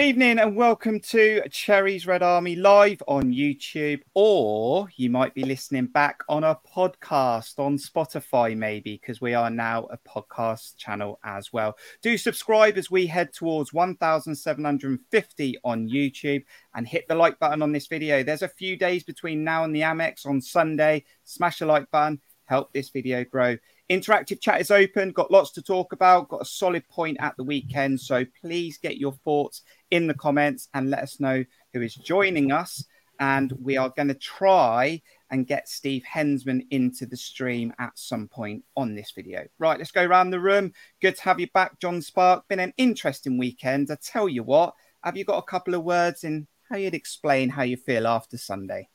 [0.00, 5.44] Good evening and welcome to Cherries Red Army live on YouTube, or you might be
[5.44, 11.20] listening back on a podcast on Spotify, maybe, because we are now a podcast channel
[11.22, 11.76] as well.
[12.00, 16.44] Do subscribe as we head towards 1,750 on YouTube
[16.74, 18.22] and hit the like button on this video.
[18.22, 21.04] There's a few days between now and the Amex on Sunday.
[21.24, 23.58] Smash the like button, help this video grow.
[23.90, 27.42] Interactive chat is open, got lots to talk about, got a solid point at the
[27.42, 28.00] weekend.
[28.00, 31.44] So please get your thoughts in the comments and let us know
[31.74, 32.84] who is joining us.
[33.18, 38.28] And we are going to try and get Steve Hensman into the stream at some
[38.28, 39.46] point on this video.
[39.58, 40.72] Right, let's go around the room.
[41.02, 42.46] Good to have you back, John Spark.
[42.48, 43.90] Been an interesting weekend.
[43.90, 47.50] I tell you what, have you got a couple of words in how you'd explain
[47.50, 48.88] how you feel after Sunday?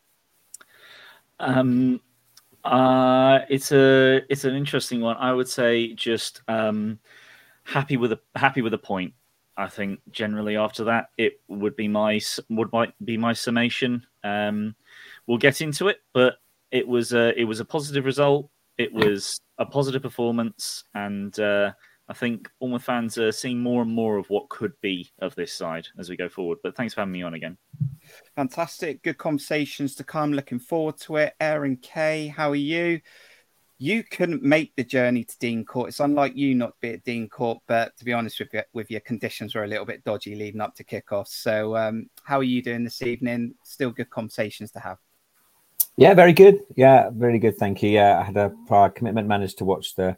[1.39, 1.99] Um,
[2.65, 5.17] uh, it's a it's an interesting one.
[5.17, 6.99] I would say just um,
[7.63, 9.13] happy with a happy with a point.
[9.57, 14.05] I think generally after that it would be my would might be my summation.
[14.23, 14.75] Um,
[15.27, 16.37] we'll get into it, but
[16.71, 18.49] it was a, it was a positive result.
[18.77, 21.71] It was a positive performance, and uh,
[22.07, 25.53] I think Bournemouth fans are seeing more and more of what could be of this
[25.53, 26.59] side as we go forward.
[26.61, 27.57] But thanks for having me on again.
[28.35, 29.01] Fantastic.
[29.01, 30.31] Good conversations to come.
[30.31, 31.33] Looking forward to it.
[31.39, 33.01] Aaron K, how are you?
[33.77, 35.89] You couldn't make the journey to Dean Court.
[35.89, 38.61] It's unlike you not to be at Dean Court, but to be honest with you,
[38.73, 41.27] with your conditions were a little bit dodgy leading up to kickoff.
[41.27, 43.55] So, um, how are you doing this evening?
[43.63, 44.99] Still good conversations to have.
[45.97, 46.61] Yeah, very good.
[46.75, 47.57] Yeah, very good.
[47.57, 47.89] Thank you.
[47.89, 50.15] Yeah, I had a prior commitment, managed to watch the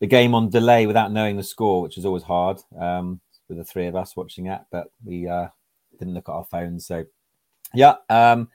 [0.00, 3.64] the game on delay without knowing the score, which is always hard um, with the
[3.64, 4.60] three of us watching it.
[4.70, 5.48] But we uh,
[5.98, 7.04] didn't look at our phones, so
[7.74, 7.96] yeah.
[8.08, 8.48] Um,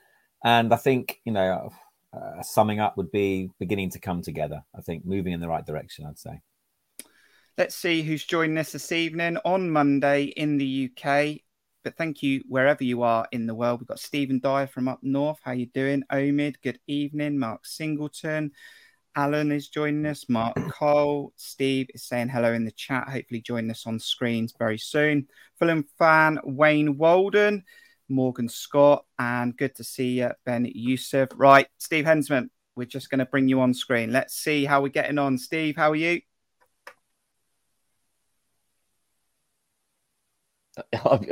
[0.43, 1.71] and I think you know,
[2.13, 4.63] uh, summing up would be beginning to come together.
[4.77, 6.05] I think moving in the right direction.
[6.05, 6.41] I'd say.
[7.57, 11.41] Let's see who's joining us this evening on Monday in the UK.
[11.83, 13.79] But thank you wherever you are in the world.
[13.79, 15.37] We've got Stephen Dyer from up north.
[15.43, 16.55] How you doing, Omid?
[16.63, 18.53] Good evening, Mark Singleton.
[19.15, 20.27] Alan is joining us.
[20.27, 23.07] Mark Cole, Steve is saying hello in the chat.
[23.07, 25.27] Hopefully, join us on screens very soon.
[25.59, 27.63] Fulham fan Wayne Walden,
[28.09, 31.29] Morgan Scott, and good to see you, Ben Yusuf.
[31.35, 34.11] Right, Steve Hensman, we're just going to bring you on screen.
[34.11, 35.37] Let's see how we're getting on.
[35.37, 36.21] Steve, how are you?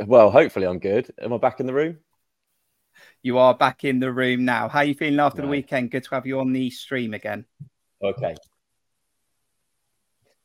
[0.06, 1.12] Well, hopefully, I'm good.
[1.20, 1.98] Am I back in the room?
[3.22, 4.68] You are back in the room now.
[4.68, 5.90] How are you feeling after the weekend?
[5.90, 7.44] Good to have you on the stream again.
[8.02, 8.34] Okay.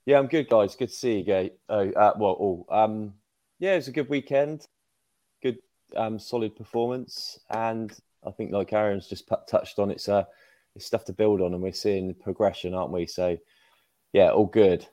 [0.05, 0.75] Yeah, I'm good, guys.
[0.75, 1.51] Good to see you, Gay.
[1.69, 2.65] Oh, uh, well, all.
[2.69, 3.13] Um,
[3.59, 4.67] yeah, it was a good weekend.
[5.41, 5.57] Good,
[5.95, 7.91] um, solid performance, and
[8.25, 10.23] I think, like Aaron's just touched on, it's uh,
[10.75, 13.05] it's stuff to build on, and we're seeing progression, aren't we?
[13.07, 13.37] So,
[14.13, 14.85] yeah, all good.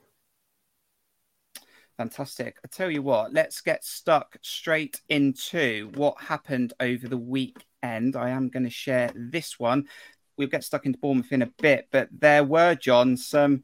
[1.97, 2.57] Fantastic.
[2.65, 8.17] I tell you what, let's get stuck straight into what happened over the weekend.
[8.17, 9.87] I am going to share this one
[10.37, 13.63] we'll get stuck into Bournemouth in a bit, but there were, John, some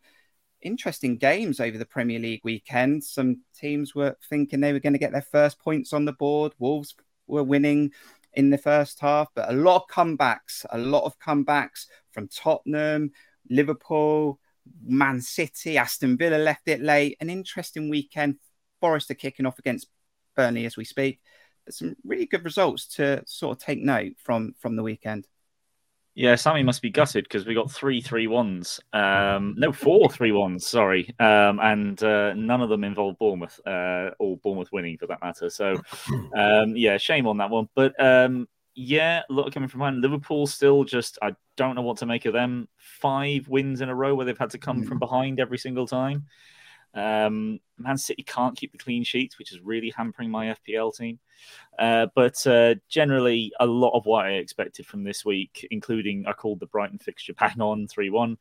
[0.62, 3.04] interesting games over the Premier League weekend.
[3.04, 6.54] Some teams were thinking they were going to get their first points on the board.
[6.60, 6.96] Wolves
[7.28, 7.92] were winning
[8.34, 13.12] in the first half, but a lot of comebacks, a lot of comebacks from Tottenham,
[13.50, 14.40] Liverpool,
[14.86, 17.18] Man City, Aston Villa left it late.
[17.20, 18.38] An interesting weekend.
[18.80, 19.88] Forest are kicking off against
[20.36, 21.20] Burnley as we speak.
[21.66, 25.28] But some really good results to sort of take note from from the weekend.
[26.22, 28.80] Yeah, Sammy must be gutted because we got three three ones.
[28.94, 30.68] Um, no, four three ones.
[30.68, 35.20] Sorry, um, and uh, none of them involve Bournemouth, uh, or Bournemouth winning for that
[35.24, 35.50] matter.
[35.50, 35.82] So,
[36.38, 37.70] um, yeah, shame on that one.
[37.74, 40.02] But um, yeah, look coming from behind.
[40.02, 42.68] Liverpool still just I don't know what to make of them.
[42.78, 44.88] Five wins in a row where they've had to come mm.
[44.88, 46.28] from behind every single time.
[46.94, 51.20] Um, Man City can't keep the clean sheets, which is really hampering my FPL team.
[51.80, 56.34] Uh, but uh, generally, a lot of what I expected from this week, including I
[56.34, 58.38] called the Brighton fixture bang on 3 1.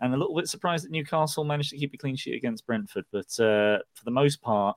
[0.00, 3.06] And a little bit surprised that Newcastle managed to keep a clean sheet against Brentford.
[3.10, 4.76] But uh, for the most part,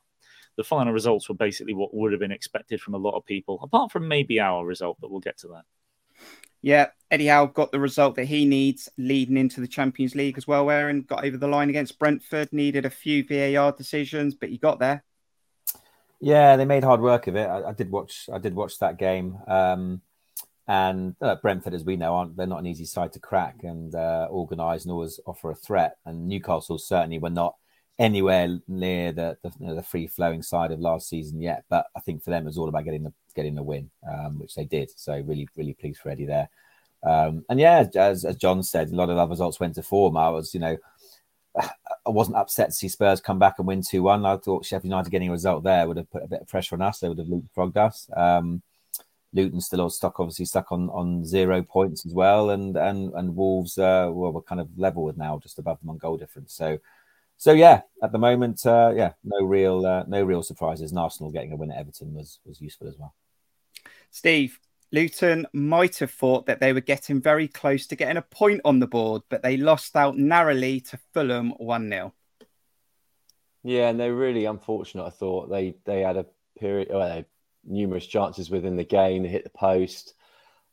[0.56, 3.60] the final results were basically what would have been expected from a lot of people,
[3.62, 5.63] apart from maybe our result, but we'll get to that.
[6.61, 10.47] Yeah, Eddie Howe got the result that he needs leading into the Champions League as
[10.47, 11.01] well, Aaron.
[11.01, 15.03] Got over the line against Brentford, needed a few VAR decisions, but he got there.
[16.21, 17.47] Yeah, they made hard work of it.
[17.47, 18.29] I, I did watch.
[18.31, 19.38] I did watch that game.
[19.47, 20.01] Um,
[20.67, 23.95] and uh, Brentford, as we know, aren't they're not an easy side to crack and
[23.95, 25.97] uh, organise and always offer a threat.
[26.06, 27.56] And Newcastle certainly were not
[28.00, 31.66] anywhere near the the, you know, the free flowing side of last season yet.
[31.69, 34.40] But I think for them it was all about getting the getting the win, um,
[34.40, 34.92] which they did.
[34.96, 36.50] So really, really pleased for Eddie there.
[37.04, 40.18] Um, and yeah, as, as John said, a lot of other results went to form.
[40.18, 40.78] I was, you know,
[41.60, 44.25] I wasn't upset to see Spurs come back and win 2 1.
[44.25, 46.75] I thought Sheffield United getting a result there would have put a bit of pressure
[46.75, 47.00] on us.
[47.00, 48.10] They would have leapfrogged us.
[48.16, 48.62] Um,
[49.34, 53.78] Luton still stuck, obviously stuck on, on zero points as well, and and and Wolves
[53.78, 56.54] uh, well, we're kind of level with now, just above them on goal difference.
[56.54, 56.80] So,
[57.39, 60.91] so yeah, at the moment, uh, yeah, no real uh, no real surprises.
[60.91, 63.15] And Arsenal getting a win at Everton was was useful as well.
[64.12, 64.59] Steve,
[64.91, 68.80] Luton might have thought that they were getting very close to getting a point on
[68.80, 72.13] the board, but they lost out narrowly to Fulham 1 0.
[73.63, 75.06] Yeah, and they're really unfortunate.
[75.06, 76.25] I thought they they had a
[76.59, 77.25] period, well, they had
[77.63, 79.24] numerous chances within the game.
[79.24, 80.13] They hit the post.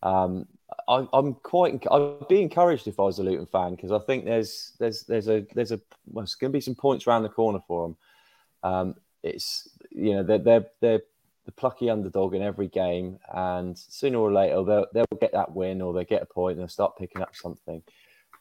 [0.02, 0.48] Um,
[0.88, 1.86] I, am quite.
[1.90, 5.28] I'd be encouraged if I was a Luton fan because I think there's there's there's
[5.28, 7.96] a there's a well, going to be some points around the corner for them.
[8.62, 11.02] Um, it's you know they're they're they're
[11.44, 15.80] the plucky underdog in every game, and sooner or later they'll they'll get that win
[15.80, 17.82] or they get a point and they'll start picking up something,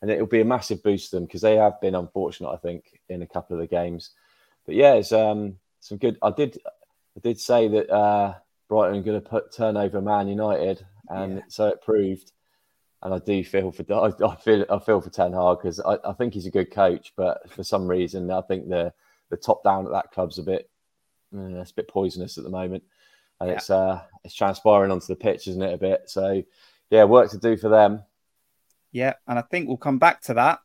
[0.02, 3.00] and it'll be a massive boost to them because they have been unfortunate, I think,
[3.10, 4.12] in a couple of the games.
[4.66, 6.18] But yeah, it's um some good.
[6.22, 6.58] I did
[7.16, 8.34] I did say that uh,
[8.68, 11.44] Brighton are going to put turnover Man United, and yeah.
[11.48, 12.32] so it proved.
[13.02, 15.98] And I do feel for I, I feel I feel for Ten Hag because I,
[16.04, 18.94] I think he's a good coach, but for some reason I think the
[19.30, 20.70] the top down at that club's a bit
[21.36, 22.84] uh, it's a bit poisonous at the moment
[23.40, 23.56] and yeah.
[23.56, 25.74] it's uh, it's transpiring onto the pitch, isn't it?
[25.74, 26.04] A bit.
[26.10, 26.44] So
[26.90, 28.04] yeah, work to do for them.
[28.92, 30.60] Yeah, and I think we'll come back to that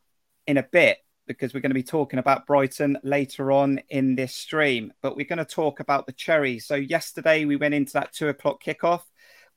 [0.47, 4.33] in a bit because we're going to be talking about Brighton later on in this
[4.33, 4.93] stream.
[5.01, 6.65] But we're going to talk about the Cherries.
[6.65, 9.03] So yesterday we went into that two o'clock kickoff.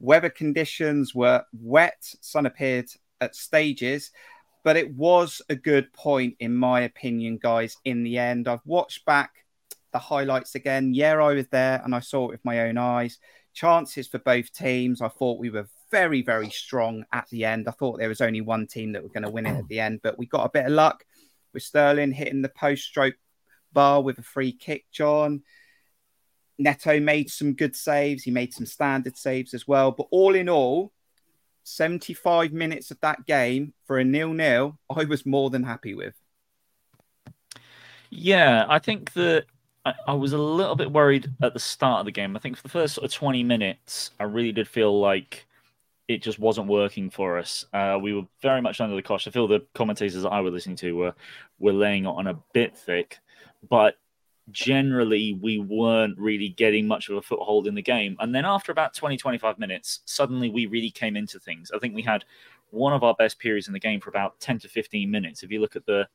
[0.00, 2.02] Weather conditions were wet.
[2.20, 4.11] Sun appeared at stages,
[4.62, 7.76] but it was a good point in my opinion, guys.
[7.85, 9.44] In the end, I've watched back
[9.93, 10.93] the highlights again.
[10.93, 13.19] Yeah, I was there and I saw it with my own eyes.
[13.52, 15.00] Chances for both teams.
[15.00, 17.69] I thought we were very, very strong at the end.
[17.69, 19.79] I thought there was only one team that were going to win it at the
[19.79, 21.05] end, but we got a bit of luck
[21.52, 23.14] with Sterling hitting the post stroke
[23.73, 25.43] bar with a free kick, John.
[26.58, 28.22] Neto made some good saves.
[28.22, 29.90] He made some standard saves as well.
[29.90, 30.92] But all in all,
[31.64, 36.14] 75 minutes of that game for a nil nil, I was more than happy with.
[38.10, 39.46] Yeah, I think that
[39.84, 42.36] I, I, was a little bit worried at the start of the game.
[42.36, 45.46] I think for the first sort of 20 minutes, I really did feel like
[46.06, 47.64] it just wasn't working for us.
[47.72, 49.26] Uh, we were very much under the cosh.
[49.26, 51.14] I feel the commentators that I was listening to were
[51.58, 53.18] were laying on a bit thick,
[53.68, 53.96] but
[54.50, 58.17] generally we weren't really getting much of a foothold in the game.
[58.20, 61.70] And then after about 20, 25 minutes, suddenly we really came into things.
[61.75, 62.25] I think we had
[62.70, 65.43] one of our best periods in the game for about 10 to 15 minutes.
[65.43, 66.06] If you look at the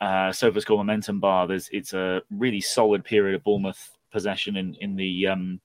[0.00, 4.96] uh, SofaScore momentum bar, there's it's a really solid period of Bournemouth possession in in
[4.96, 5.60] the um,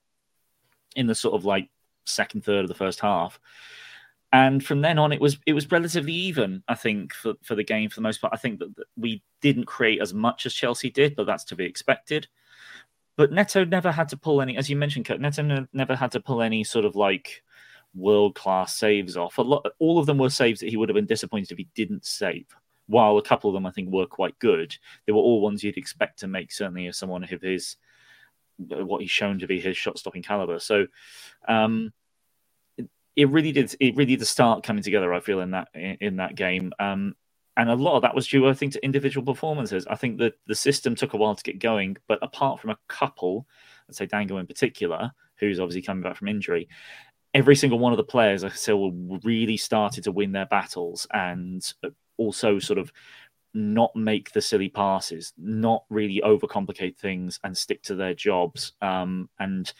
[0.94, 1.68] in the sort of like
[2.04, 3.40] second third of the first half.
[4.32, 6.62] And from then on, it was it was relatively even.
[6.68, 8.34] I think for, for the game for the most part.
[8.34, 11.64] I think that, we didn't create as much as Chelsea did, but that's to be
[11.64, 12.28] expected.
[13.16, 15.20] But Neto never had to pull any, as you mentioned, Kurt.
[15.20, 17.42] Neto never had to pull any sort of like
[17.94, 19.38] world class saves off.
[19.38, 21.68] A lot, all of them were saves that he would have been disappointed if he
[21.74, 22.46] didn't save
[22.88, 24.76] while a couple of them I think were quite good,
[25.06, 27.76] they were all ones you'd expect to make certainly as someone of his
[28.56, 30.58] what he's shown to be his shot stopping caliber.
[30.58, 30.88] So
[31.46, 31.92] um,
[33.18, 35.12] it, really did it really did start coming together.
[35.12, 36.72] I feel in that in, in that game.
[36.78, 37.14] Um,
[37.56, 39.84] and a lot of that was due, I think, to individual performances.
[39.88, 42.78] I think that the system took a while to get going, but apart from a
[42.86, 43.48] couple,
[43.88, 46.68] let's say Dango in particular, who's obviously coming back from injury,
[47.34, 48.92] every single one of the players, I feel,
[49.24, 51.60] really started to win their battles and
[52.16, 52.92] also sort of
[53.54, 58.74] not make the silly passes, not really overcomplicate things, and stick to their jobs.
[58.80, 59.72] Um, and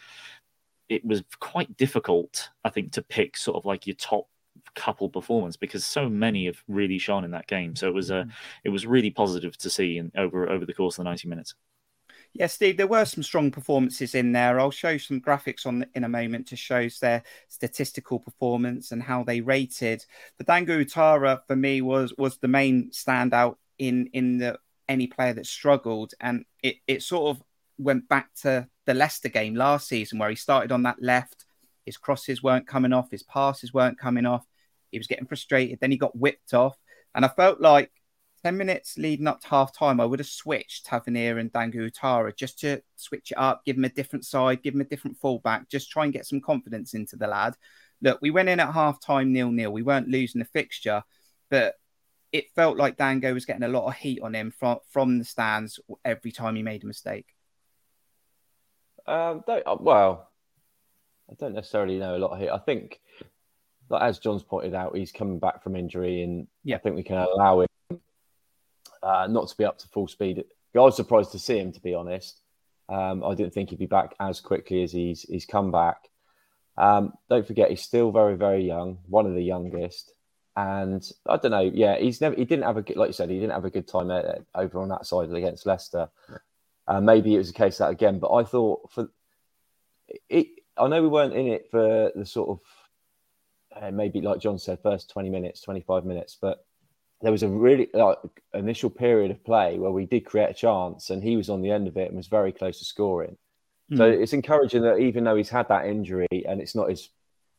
[0.88, 4.28] it was quite difficult, I think, to pick sort of like your top
[4.74, 7.74] couple performance because so many have really shone in that game.
[7.76, 8.30] So it was a, mm-hmm.
[8.64, 11.54] it was really positive to see in, over over the course of the ninety minutes.
[12.34, 14.60] Yeah, Steve, there were some strong performances in there.
[14.60, 19.24] I'll show some graphics on in a moment to show their statistical performance and how
[19.24, 20.04] they rated.
[20.36, 25.32] The Dango Ouattara for me was was the main standout in in the any player
[25.34, 27.42] that struggled, and it it sort of
[27.78, 31.44] went back to the Leicester game last season where he started on that left.
[31.84, 34.46] His crosses weren't coming off, his passes weren't coming off.
[34.90, 35.78] He was getting frustrated.
[35.78, 36.78] Then he got whipped off,
[37.14, 37.92] and I felt like
[38.44, 42.34] 10 minutes leading up to half time, I would have switched Tavernier and Dango Ouattara
[42.34, 45.68] just to switch it up, give him a different side, give him a different fullback,
[45.68, 47.56] just try and get some confidence into the lad.
[48.00, 49.70] Look, we went in at half time nil nil.
[49.70, 51.02] We weren't losing the fixture,
[51.50, 51.74] but
[52.32, 55.26] it felt like Dango was getting a lot of heat on him from, from the
[55.26, 57.26] stands every time he made a mistake.
[59.08, 60.28] Um, uh, well,
[61.30, 62.52] I don't necessarily know a lot here.
[62.52, 63.00] I think,
[63.88, 66.76] like, as John's pointed out, he's coming back from injury, and yeah.
[66.76, 68.00] I think we can allow him
[69.02, 70.44] uh, not to be up to full speed.
[70.74, 72.40] I was surprised to see him, to be honest.
[72.88, 76.08] Um, I didn't think he'd be back as quickly as he's he's come back.
[76.76, 80.12] Um, don't forget, he's still very very young, one of the youngest,
[80.56, 81.60] and I don't know.
[81.60, 83.70] Yeah, he's never he didn't have a good, like you said, he didn't have a
[83.70, 86.08] good time at, over on that side against Leicester.
[86.88, 89.10] Uh, maybe it was a case of that again, but I thought for
[90.30, 90.46] it,
[90.78, 92.60] I know we weren't in it for the sort of
[93.80, 96.64] uh, maybe like John said, first twenty minutes, twenty five minutes, but
[97.20, 98.16] there was a really like
[98.54, 101.70] initial period of play where we did create a chance, and he was on the
[101.70, 103.36] end of it and was very close to scoring.
[103.92, 103.98] Mm.
[103.98, 104.22] So hmm.
[104.22, 107.10] it's encouraging that even though he's had that injury and it's not his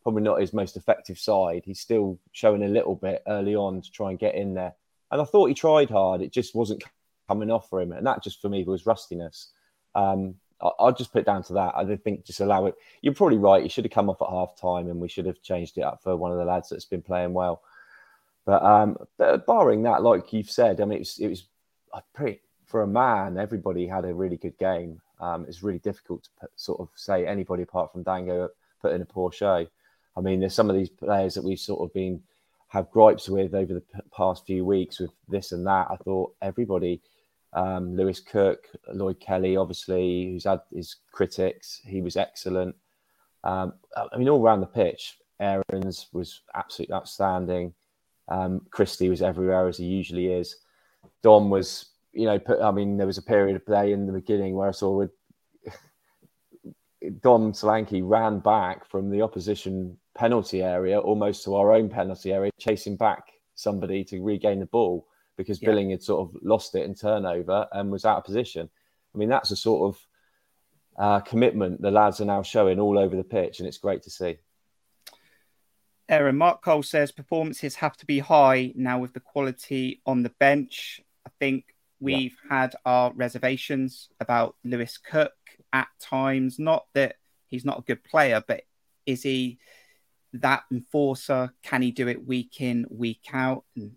[0.01, 3.91] probably not his most effective side, he's still showing a little bit early on to
[3.91, 4.73] try and get in there.
[5.11, 6.83] And I thought he tried hard; it just wasn't
[7.29, 9.49] coming off for him, and that just for me was rustiness.
[9.95, 11.73] Um, I'll just put it down to that.
[11.75, 12.75] I think just allow it.
[13.01, 13.63] You're probably right.
[13.63, 16.03] He should have come off at half time, and we should have changed it up
[16.03, 17.61] for one of the lads that's been playing well.
[18.45, 18.97] But um,
[19.47, 21.43] barring that, like you've said, I mean, it was, it was
[22.13, 23.37] pretty for a man.
[23.37, 25.01] Everybody had a really good game.
[25.21, 28.49] Um, it's really difficult to put, sort of say anybody apart from Dango
[28.81, 29.65] put in a poor show.
[30.17, 32.21] I mean, there's some of these players that we've sort of been
[32.69, 33.83] have gripes with over the
[34.15, 35.87] past few weeks with this and that.
[35.89, 37.01] I thought everybody,
[37.53, 42.75] um, Lewis Cook, Lloyd Kelly, obviously, who's had his critics, he was excellent.
[43.43, 47.73] Um, I mean, all around the pitch, Aarons was absolutely outstanding.
[48.27, 50.57] Um, Christie was everywhere as he usually is.
[51.23, 54.13] Dom was, you know, put, I mean, there was a period of play in the
[54.13, 55.11] beginning where I saw with
[57.21, 62.51] Dom Solanke ran back from the opposition penalty area almost to our own penalty area,
[62.59, 63.23] chasing back
[63.55, 65.07] somebody to regain the ball
[65.39, 65.69] because yeah.
[65.69, 68.69] Billing had sort of lost it in turnover and was out of position.
[69.15, 70.07] I mean, that's a sort of
[70.97, 74.09] uh, commitment the lads are now showing all over the pitch, and it's great to
[74.09, 74.37] see.
[76.09, 80.33] Aaron Mark Cole says performances have to be high now with the quality on the
[80.39, 80.99] bench.
[81.25, 82.61] I think we've yeah.
[82.61, 85.31] had our reservations about Lewis Cook
[85.71, 86.59] at times.
[86.59, 87.15] Not that
[87.47, 88.63] he's not a good player, but
[89.05, 89.59] is he
[90.33, 91.53] that enforcer?
[91.63, 93.63] Can he do it week in, week out?
[93.77, 93.93] And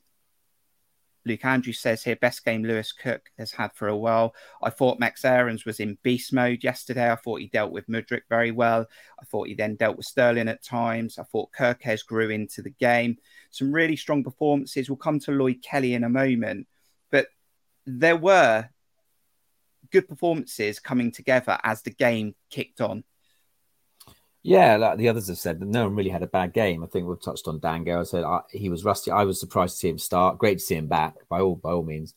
[1.25, 4.35] Luke Andrews says here, best game Lewis Cook has had for a while.
[4.63, 7.11] I thought Max Aarons was in beast mode yesterday.
[7.11, 8.87] I thought he dealt with Mudryk very well.
[9.21, 11.19] I thought he then dealt with Sterling at times.
[11.19, 13.17] I thought Kerkez grew into the game.
[13.51, 14.89] Some really strong performances.
[14.89, 16.67] We'll come to Lloyd Kelly in a moment.
[17.11, 17.29] But
[17.87, 18.69] there were
[19.91, 23.05] good performances coming together as the game kicked on.
[24.45, 26.83] Yeah, like the others have said, no one really had a bad game.
[26.83, 28.01] I think we've touched on Dango.
[28.01, 29.13] I said he was rusty.
[29.13, 30.39] I was surprised to see him start.
[30.39, 32.15] Great to see him back by all by all means,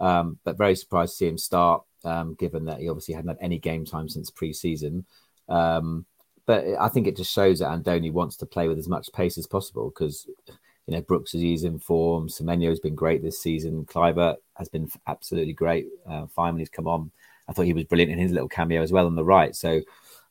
[0.00, 3.38] um, but very surprised to see him start, um, given that he obviously hadn't had
[3.40, 5.06] any game time since pre-season.
[5.48, 6.04] Um,
[6.46, 9.38] but I think it just shows that Andoni wants to play with as much pace
[9.38, 10.26] as possible because
[10.88, 12.28] you know Brooks is in form.
[12.28, 13.84] Semenyo has been great this season.
[13.84, 15.86] Kluivert has been absolutely great.
[16.10, 17.12] Uh, finally, he's come on.
[17.48, 19.54] I thought he was brilliant in his little cameo as well on the right.
[19.54, 19.82] So.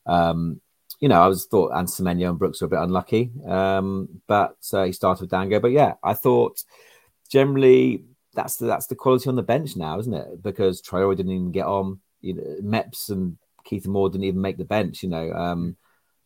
[0.06, 0.62] Um,
[1.00, 4.86] you know, I was thought and and Brooks were a bit unlucky, um, but uh,
[4.86, 5.60] he started with Dango.
[5.60, 6.64] But yeah, I thought
[7.30, 10.42] generally that's the that's the quality on the bench now, isn't it?
[10.42, 12.00] Because Traore didn't even get on.
[12.22, 13.38] You know, Mepps and
[13.70, 15.04] Kieffer Moore didn't even make the bench.
[15.04, 15.78] You know, um,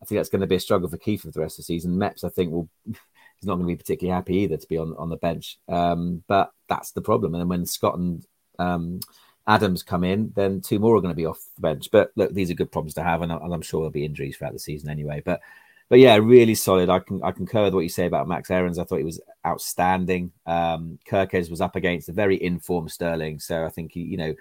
[0.01, 1.73] I think that's going to be a struggle for Kieffer for the rest of the
[1.73, 1.97] season.
[1.97, 2.97] Meps, I think, will he's
[3.43, 5.57] not going to be particularly happy either to be on on the bench.
[5.67, 7.33] Um, but that's the problem.
[7.33, 8.25] And then when Scott and
[8.57, 9.01] um,
[9.48, 11.89] Adams come in, then two more are going to be off the bench.
[11.91, 14.53] But look, these are good problems to have, and I'm sure there'll be injuries throughout
[14.53, 15.21] the season anyway.
[15.24, 15.41] But
[15.89, 16.89] but yeah, really solid.
[16.89, 18.79] I can I concur with what you say about Max Aarons.
[18.79, 20.31] I thought he was outstanding.
[20.45, 24.33] Um, Kerkez was up against a very informed Sterling, so I think he, you know,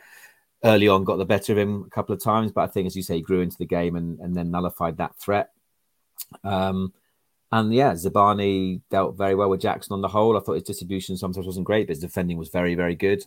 [0.62, 2.52] early on got the better of him a couple of times.
[2.52, 4.98] But I think, as you say, he grew into the game and, and then nullified
[4.98, 5.50] that threat.
[6.44, 6.92] Um,
[7.50, 10.36] and yeah, Zabarnyi dealt very well with Jackson on the whole.
[10.36, 13.24] I thought his distribution sometimes wasn't great, but his defending was very, very good.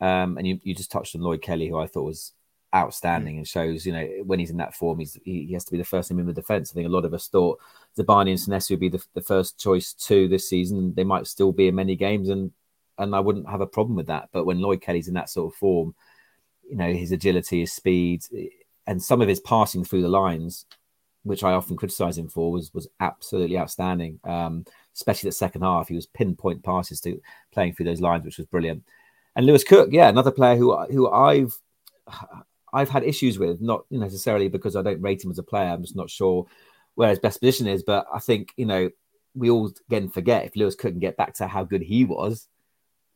[0.00, 2.32] Um, and you, you just touched on Lloyd Kelly, who I thought was
[2.74, 5.72] outstanding and shows, you know, when he's in that form, he's, he, he has to
[5.72, 6.70] be the first name in the defence.
[6.70, 7.58] I think a lot of us thought
[7.96, 10.92] Zabarnyi and Senesi would be the, the first choice two this season.
[10.94, 12.52] They might still be in many games, and
[12.98, 14.28] and I wouldn't have a problem with that.
[14.32, 15.94] But when Lloyd Kelly's in that sort of form,
[16.68, 18.24] you know, his agility, his speed,
[18.86, 20.66] and some of his passing through the lines,
[21.22, 24.20] which I often criticise him for, was was absolutely outstanding.
[24.24, 27.20] Um, especially the second half, he was pinpoint passes to
[27.52, 28.82] playing through those lines, which was brilliant.
[29.36, 31.56] And Lewis Cook, yeah, another player who who I've
[32.72, 35.68] I've had issues with, not necessarily because I don't rate him as a player.
[35.68, 36.46] I'm just not sure
[36.94, 37.82] where his best position is.
[37.82, 38.90] But I think you know
[39.34, 42.48] we all again forget if Lewis Cook can get back to how good he was.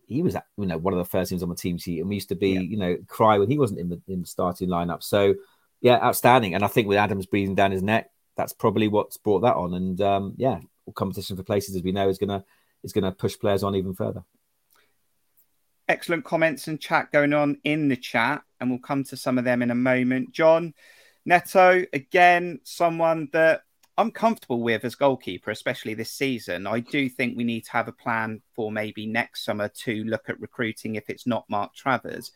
[0.07, 2.17] He was, you know, one of the first teams on the team sheet, and we
[2.17, 2.61] used to be, yeah.
[2.61, 5.03] you know, cry when he wasn't in the in the starting lineup.
[5.03, 5.37] So,
[5.81, 6.55] yeah, outstanding.
[6.55, 9.73] And I think with Adams breathing down his neck, that's probably what's brought that on.
[9.73, 10.59] And um, yeah,
[10.95, 12.45] competition for places, as we know, is gonna
[12.83, 14.25] is gonna push players on even further.
[15.91, 19.45] Excellent comments and chat going on in the chat, and we'll come to some of
[19.45, 20.31] them in a moment.
[20.31, 20.73] John
[21.27, 23.63] Neto, again, someone that
[23.99, 26.69] I'm comfortable with as goalkeeper, especially this season.
[26.69, 30.29] I do think we need to have a plan for maybe next summer to look
[30.29, 32.31] at recruiting if it's not Mark Travers.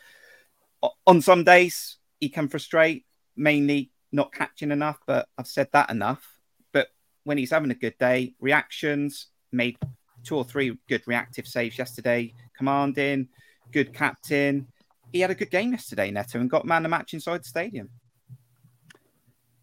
[1.07, 3.07] On some days, he can frustrate,
[3.37, 6.29] mainly not catching enough, but I've said that enough.
[6.73, 6.89] But
[7.23, 9.79] when he's having a good day, reactions, made
[10.25, 13.29] two or three good reactive saves yesterday, commanding,
[13.75, 14.69] good captain.
[15.13, 17.91] He had a good game yesterday, Neto, and got man the match inside the stadium.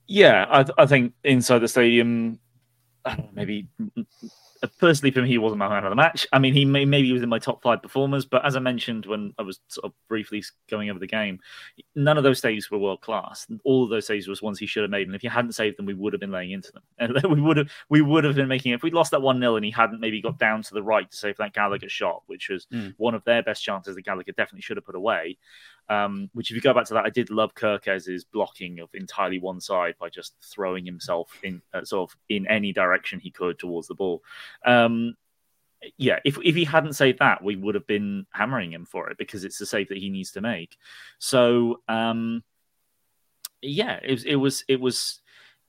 [0.07, 2.39] Yeah, I, th- I think inside the stadium,
[3.33, 3.69] maybe
[4.79, 6.27] personally for me, he wasn't my man of the match.
[6.31, 8.59] I mean, he may, maybe he was in my top five performers, but as I
[8.59, 11.39] mentioned when I was sort of briefly going over the game,
[11.95, 13.47] none of those saves were world class.
[13.63, 15.77] All of those saves was ones he should have made, and if he hadn't saved
[15.77, 18.35] them, we would have been laying into them, and we would have we would have
[18.35, 18.73] been making.
[18.73, 21.09] If we'd lost that one 0 and he hadn't maybe got down to the right
[21.09, 22.93] to save that Gallagher shot, which was mm.
[22.97, 25.37] one of their best chances that Gallagher definitely should have put away,
[25.91, 29.39] um, which, if you go back to that, I did love Kerkez's blocking of entirely
[29.39, 33.59] one side by just throwing himself in uh, sort of in any direction he could
[33.59, 34.23] towards the ball.
[34.65, 35.17] Um,
[35.97, 39.17] yeah, if if he hadn't saved that, we would have been hammering him for it
[39.17, 40.77] because it's the save that he needs to make.
[41.19, 42.41] So, um,
[43.61, 45.19] yeah, it, it was it was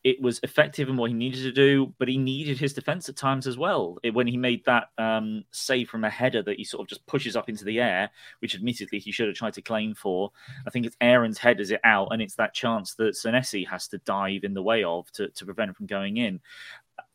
[0.05, 3.15] it was effective in what he needed to do, but he needed his defense at
[3.17, 3.99] times as well.
[4.03, 7.07] It, when he made that um, save from a header that he sort of just
[7.07, 10.33] pushes up into the air, which admittedly he should have tried to claim for.
[10.67, 13.89] I think it's Aaron's head headers it out, and it's that chance that Senesi has
[13.89, 16.41] to dive in the way of to, to prevent it from going in.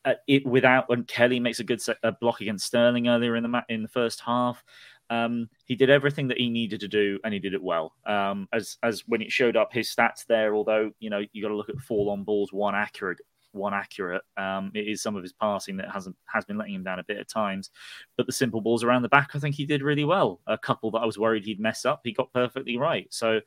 [0.06, 3.44] Uh, it without when Kelly makes a good set, a block against Sterling earlier in
[3.44, 4.64] the in the first half.
[5.10, 7.94] Um, he did everything that he needed to do, and he did it well.
[8.06, 11.50] Um, as as when it showed up his stats there, although you know you got
[11.50, 13.20] to look at fall on balls, one accurate,
[13.52, 14.24] one accurate.
[14.36, 17.04] Um, it is some of his passing that hasn't has been letting him down a
[17.04, 17.70] bit at times,
[18.18, 20.42] but the simple balls around the back, I think he did really well.
[20.48, 23.08] A couple that I was worried he'd mess up, he got perfectly right.
[23.12, 23.42] So.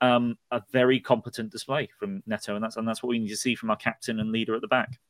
[0.00, 3.36] Um, a very competent display from Neto, and that's and that's what we need to
[3.36, 5.00] see from our captain and leader at the back.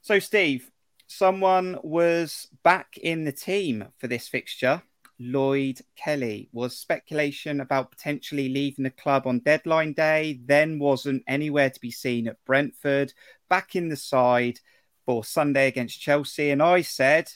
[0.00, 0.70] So, Steve,
[1.16, 4.82] someone was back in the team for this fixture.
[5.18, 11.70] Lloyd Kelly was speculation about potentially leaving the club on deadline day, then wasn't anywhere
[11.70, 13.12] to be seen at Brentford,
[13.48, 14.58] back in the side
[15.06, 16.50] for Sunday against Chelsea.
[16.50, 17.30] And I said,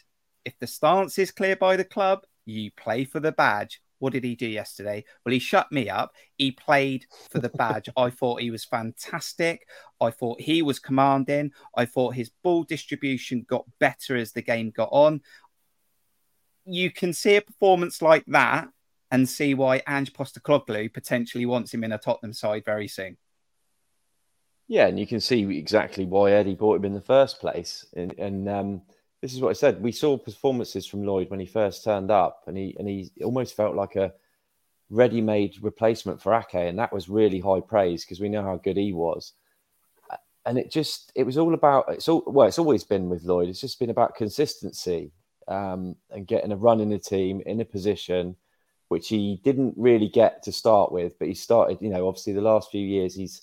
[0.44, 3.80] if the stance is clear by the club, you play for the badge.
[3.98, 5.04] What did he do yesterday?
[5.24, 6.12] Well, he shut me up.
[6.36, 7.88] He played for the badge.
[7.96, 9.66] I thought he was fantastic.
[10.00, 11.52] I thought he was commanding.
[11.76, 15.22] I thought his ball distribution got better as the game got on.
[16.64, 18.68] You can see a performance like that
[19.10, 23.16] and see why Ange Postecoglou potentially wants him in a Tottenham side very soon.
[24.68, 27.86] Yeah, and you can see exactly why Eddie bought him in the first place.
[27.96, 28.82] And, and um,
[29.20, 29.82] this is what I said.
[29.82, 33.56] We saw performances from Lloyd when he first turned up, and he and he almost
[33.56, 34.12] felt like a
[34.90, 38.76] ready-made replacement for Ake, and that was really high praise because we know how good
[38.76, 39.32] he was.
[40.46, 43.48] And it just it was all about it's all well, it's always been with Lloyd.
[43.48, 45.12] It's just been about consistency
[45.46, 48.36] um, and getting a run in the team in a position
[48.88, 51.78] which he didn't really get to start with, but he started.
[51.80, 53.40] You know, obviously the last few years he's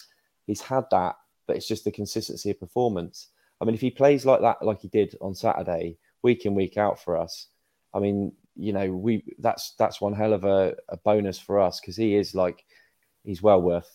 [0.47, 1.15] he's had that,
[1.47, 3.27] but it's just the consistency of performance.
[3.61, 6.77] I mean, if he plays like that, like he did on Saturday, week in week
[6.77, 7.47] out for us,
[7.93, 11.79] I mean, you know, we that's that's one hell of a, a bonus for us
[11.79, 12.63] because he is like
[13.23, 13.89] he's well worth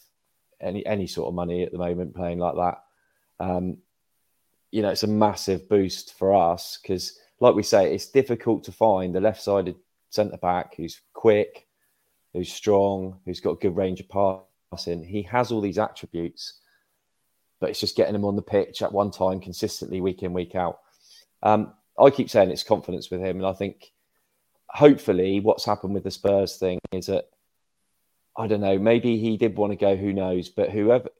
[0.60, 2.82] any any sort of money at the moment playing like that.
[3.44, 3.78] Um,
[4.70, 8.72] you know, it's a massive boost for us because, like we say, it's difficult to
[8.72, 9.76] find the left-sided
[10.10, 11.66] centre back who's quick,
[12.32, 15.02] who's strong, who's got good range of passing.
[15.02, 16.59] He has all these attributes
[17.60, 20.54] but it's just getting him on the pitch at one time consistently, week in, week
[20.54, 20.80] out.
[21.42, 23.92] Um, I keep saying it's confidence with him, and I think
[24.68, 27.28] hopefully what's happened with the Spurs thing is that
[28.36, 31.10] I don't know, maybe he did want to go, who knows, but whoever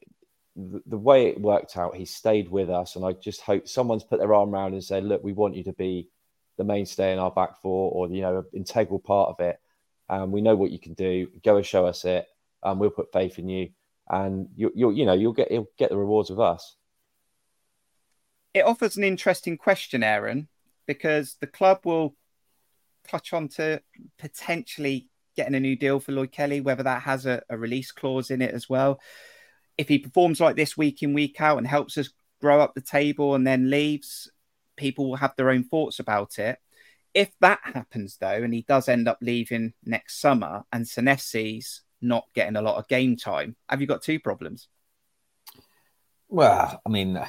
[0.55, 4.19] the, way it worked out, he stayed with us, and I just hope someone's put
[4.19, 6.09] their arm around and said, "Look, we want you to be
[6.57, 9.59] the mainstay in our back four, or you know, an integral part of it.
[10.09, 11.27] And we know what you can do.
[11.43, 12.27] Go and show us it,
[12.63, 13.69] and we'll put faith in you."
[14.11, 16.75] And you you you know you'll get you'll get the rewards with us.
[18.53, 20.49] It offers an interesting question, Aaron,
[20.85, 22.15] because the club will
[23.07, 23.81] clutch on to
[24.19, 28.29] potentially getting a new deal for Lloyd Kelly, whether that has a, a release clause
[28.29, 28.99] in it as well.
[29.77, 32.09] If he performs like this week in, week out and helps us
[32.41, 34.29] grow up the table and then leaves,
[34.75, 36.59] people will have their own thoughts about it.
[37.13, 42.25] If that happens, though, and he does end up leaving next summer and Senesi's not
[42.33, 44.67] getting a lot of game time, have you got two problems?
[46.29, 47.19] Well, I mean,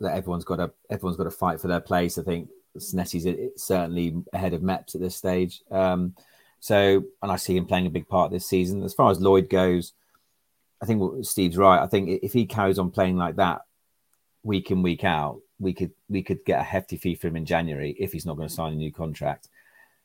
[0.00, 2.18] everyone's got a everyone's got to fight for their place.
[2.18, 5.62] I think Senesi's certainly ahead of Meps at this stage.
[5.70, 6.14] Um,
[6.60, 8.84] So, and I see him playing a big part this season.
[8.84, 9.94] As far as Lloyd goes,
[10.80, 11.82] I think Steve's right.
[11.82, 13.62] I think if he carries on playing like that
[14.44, 17.46] week in week out, we could we could get a hefty fee for him in
[17.46, 19.48] January if he's not going to sign a new contract.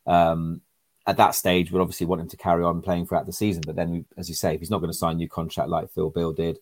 [0.08, 0.62] Um,
[1.08, 3.64] at that stage, we'd obviously want him to carry on playing throughout the season.
[3.66, 5.90] But then, as you say, if he's not going to sign a new contract like
[5.92, 6.60] Phil Bill did,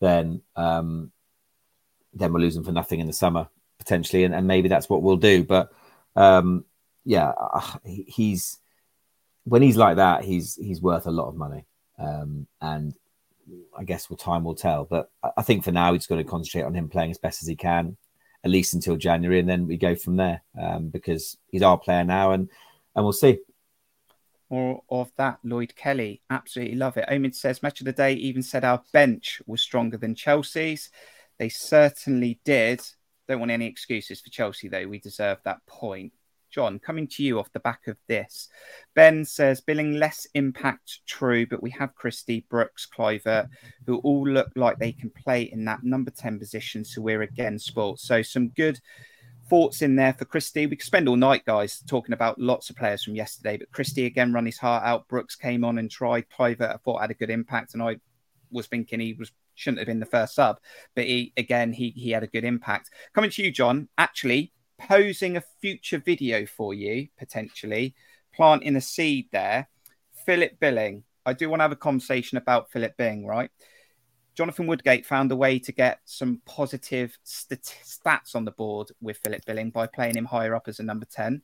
[0.00, 1.12] then um,
[2.14, 5.16] then lose him for nothing in the summer potentially, and, and maybe that's what we'll
[5.16, 5.44] do.
[5.44, 5.70] But
[6.16, 6.64] um,
[7.04, 8.58] yeah, uh, he's
[9.44, 11.66] when he's like that, he's he's worth a lot of money,
[11.98, 12.94] um, and
[13.76, 14.86] I guess well, time will tell.
[14.86, 17.48] But I think for now, he's got to concentrate on him playing as best as
[17.48, 17.98] he can,
[18.44, 22.04] at least until January, and then we go from there um, because he's our player
[22.04, 22.48] now, and
[22.96, 23.40] and we'll see
[24.54, 25.38] more of that.
[25.42, 27.08] Lloyd Kelly, absolutely love it.
[27.10, 30.90] Omid says, match of the day even said our bench was stronger than Chelsea's.
[31.38, 32.80] They certainly did.
[33.26, 34.86] Don't want any excuses for Chelsea, though.
[34.86, 36.12] We deserve that point.
[36.52, 38.48] John, coming to you off the back of this.
[38.94, 43.48] Ben says, billing less impact, true, but we have Christie, Brooks, Kluivert,
[43.86, 46.84] who all look like they can play in that number 10 position.
[46.84, 48.06] So we're again sports.
[48.06, 48.78] So some good
[49.48, 50.66] thoughts in there for Christie.
[50.66, 54.06] We could spend all night, guys, talking about lots of players from yesterday, but Christie
[54.06, 55.08] again run his heart out.
[55.08, 56.26] Brooks came on and tried.
[56.30, 57.96] Kluivert, I thought had a good impact, and I
[58.50, 60.58] was thinking he was shouldn't have been the first sub,
[60.94, 62.90] but he again he he had a good impact.
[63.14, 63.88] Coming to you, John.
[63.98, 67.94] Actually, posing a future video for you potentially,
[68.34, 69.68] planting a seed there.
[70.26, 71.04] Philip Billing.
[71.26, 73.50] I do want to have a conversation about Philip Billing, right?
[74.34, 79.44] Jonathan Woodgate found a way to get some positive stats on the board with Philip
[79.46, 81.42] Billing by playing him higher up as a number 10.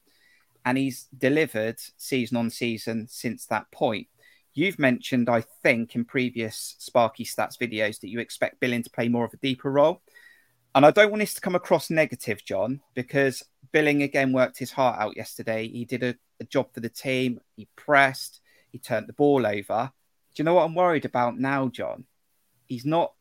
[0.64, 4.08] And he's delivered season on season since that point.
[4.52, 9.08] You've mentioned, I think, in previous Sparky Stats videos that you expect Billing to play
[9.08, 10.02] more of a deeper role.
[10.74, 14.72] And I don't want this to come across negative, John, because Billing again worked his
[14.72, 15.68] heart out yesterday.
[15.68, 19.92] He did a, a job for the team, he pressed, he turned the ball over.
[20.34, 22.04] Do you know what I'm worried about now, John?
[22.70, 23.12] He's not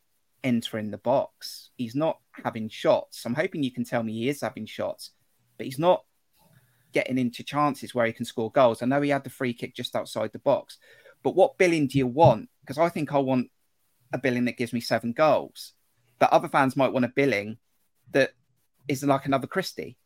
[0.44, 1.70] entering the box.
[1.76, 3.26] He's not having shots.
[3.26, 5.10] I'm hoping you can tell me he is having shots,
[5.58, 6.04] but he's not
[6.92, 8.80] getting into chances where he can score goals.
[8.80, 10.78] I know he had the free kick just outside the box,
[11.22, 12.48] but what billing do you want?
[12.60, 13.48] Because I think I want
[14.12, 15.72] a billing that gives me seven goals,
[16.20, 17.58] but other fans might want a billing
[18.12, 18.30] that
[18.88, 19.96] is like another Christie.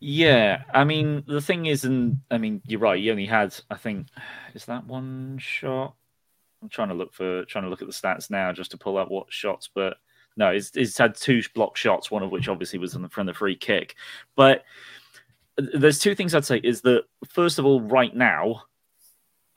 [0.00, 3.00] Yeah, I mean the thing is, and I mean you're right.
[3.00, 4.08] He only had, I think,
[4.54, 5.94] is that one shot?
[6.62, 8.98] I'm trying to look for trying to look at the stats now just to pull
[8.98, 9.96] out what shots, but
[10.36, 13.34] no, he's, he's had two block shots, one of which obviously was the from the
[13.34, 13.96] free kick.
[14.36, 14.64] But
[15.56, 18.62] there's two things I'd say is that first of all, right now,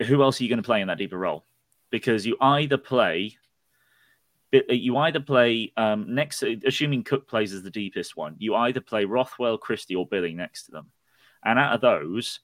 [0.05, 1.45] who else are you going to play in that deeper role?
[1.91, 3.37] Because you either play
[4.51, 9.05] you either play um, next, assuming Cook plays as the deepest one, you either play
[9.05, 10.87] Rothwell, Christie, or Billy next to them.
[11.43, 12.41] And out of those,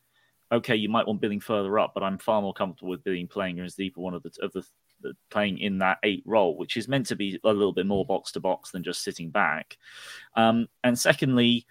[0.52, 3.60] okay, you might want Billing further up, but I'm far more comfortable with Billing playing
[3.60, 4.66] as deeper one of the of the,
[5.02, 8.06] the, playing in that eight role, which is meant to be a little bit more
[8.06, 9.78] box to box than just sitting back.
[10.36, 11.66] Um, and secondly,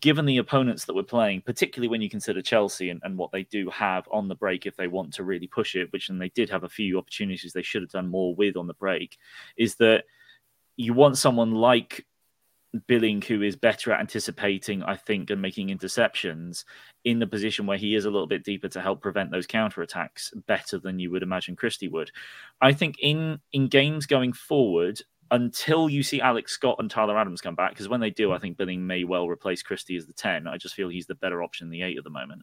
[0.00, 3.44] given the opponents that we're playing, particularly when you consider Chelsea and, and what they
[3.44, 6.28] do have on the break if they want to really push it, which and they
[6.30, 9.16] did have a few opportunities they should have done more with on the break,
[9.56, 10.04] is that
[10.76, 12.06] you want someone like
[12.86, 16.64] Billing, who is better at anticipating, I think, and making interceptions
[17.04, 19.82] in the position where he is a little bit deeper to help prevent those counter
[19.82, 22.10] attacks better than you would imagine Christie would.
[22.60, 27.40] I think in in games going forward, until you see Alex Scott and Tyler Adams
[27.40, 30.12] come back, because when they do, I think Billing may well replace Christie as the
[30.12, 30.46] 10.
[30.46, 32.42] I just feel he's the better option the 8 at the moment.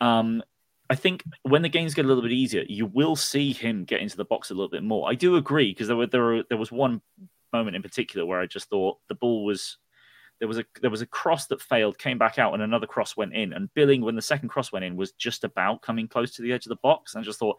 [0.00, 0.42] Um,
[0.90, 4.00] I think when the games get a little bit easier, you will see him get
[4.00, 5.08] into the box a little bit more.
[5.08, 7.00] I do agree because there were there were, there was one
[7.52, 9.78] moment in particular where I just thought the ball was
[10.40, 13.16] there was a there was a cross that failed, came back out, and another cross
[13.16, 13.52] went in.
[13.52, 16.52] And Billing, when the second cross went in, was just about coming close to the
[16.52, 17.14] edge of the box.
[17.14, 17.56] And I just thought,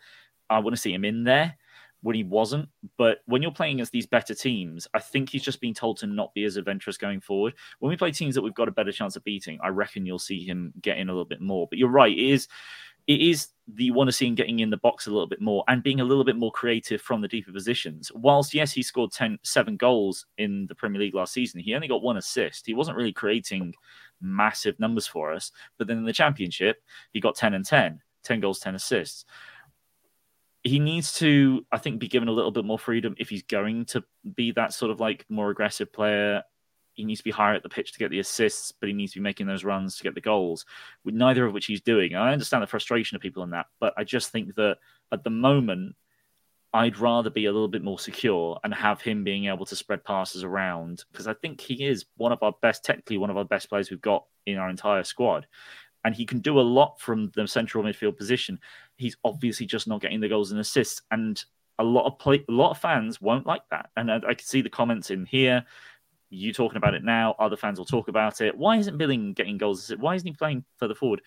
[0.49, 1.56] I want to see him in there
[2.01, 2.67] when he wasn't.
[2.97, 6.08] But when you're playing against these better teams, I think he's just being told to
[6.08, 7.54] not be as adventurous going forward.
[7.80, 10.19] When we play teams that we've got a better chance of beating, I reckon you'll
[10.19, 11.67] see him get in a little bit more.
[11.69, 12.47] But you're right, it is
[13.12, 15.63] it is the want to see him getting in the box a little bit more
[15.67, 18.10] and being a little bit more creative from the deeper positions.
[18.13, 21.89] Whilst, yes, he scored 10, seven goals in the Premier League last season, he only
[21.89, 22.65] got one assist.
[22.65, 23.74] He wasn't really creating
[24.21, 25.52] massive numbers for us.
[25.78, 29.26] But then in the Championship, he got 10 and 10, 10 goals, 10 assists.
[30.63, 33.86] He needs to, I think, be given a little bit more freedom if he's going
[33.88, 34.04] to
[34.36, 36.43] be that sort of like more aggressive player
[37.01, 39.13] he needs to be higher at the pitch to get the assists, but he needs
[39.13, 40.65] to be making those runs to get the goals,
[41.03, 42.13] with neither of which he's doing.
[42.13, 44.77] And I understand the frustration of people in that, but I just think that
[45.11, 45.95] at the moment,
[46.73, 50.05] I'd rather be a little bit more secure and have him being able to spread
[50.05, 53.43] passes around because I think he is one of our best, technically one of our
[53.43, 55.47] best players we've got in our entire squad.
[56.03, 58.59] and he can do a lot from the central midfield position.
[58.97, 61.43] He's obviously just not getting the goals and assists, and
[61.79, 63.89] a lot of play, a lot of fans won't like that.
[63.95, 65.65] And I, I can see the comments in here.
[66.34, 68.58] You talking about it now, other fans will talk about it.
[68.58, 69.91] Why isn't Billing getting goals?
[70.00, 71.22] Why isn't he playing further forward?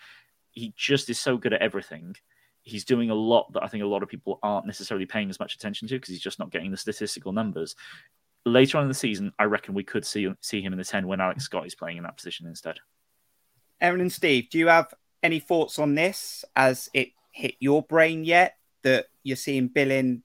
[0.50, 2.16] He just is so good at everything.
[2.62, 5.38] He's doing a lot that I think a lot of people aren't necessarily paying as
[5.38, 7.76] much attention to because he's just not getting the statistical numbers.
[8.46, 11.06] Later on in the season, I reckon we could see see him in the ten
[11.06, 12.78] when Alex Scott is playing in that position instead.
[13.82, 18.24] Aaron and Steve, do you have any thoughts on this as it hit your brain
[18.24, 18.56] yet?
[18.82, 20.22] That you're seeing Billing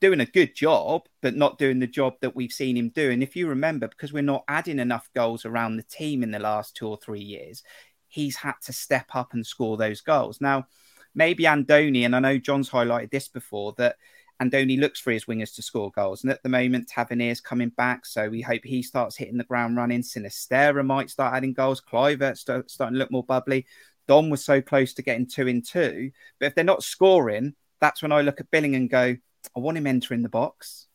[0.00, 3.10] doing a good job, but not doing the job that we've seen him do.
[3.10, 6.38] And if you remember, because we're not adding enough goals around the team in the
[6.38, 7.62] last two or three years,
[8.08, 10.40] he's had to step up and score those goals.
[10.40, 10.66] Now,
[11.14, 13.96] maybe Andoni, and I know John's highlighted this before, that
[14.40, 16.22] Andoni looks for his wingers to score goals.
[16.22, 18.04] And at the moment, Tavernier's coming back.
[18.04, 20.02] So we hope he starts hitting the ground running.
[20.02, 21.80] Sinisterra might start adding goals.
[21.80, 23.66] Kluivert st- starting to look more bubbly.
[24.06, 26.10] Dom was so close to getting two in two.
[26.38, 29.16] But if they're not scoring, that's when I look at Billing and go,
[29.56, 30.86] I want him entering the box.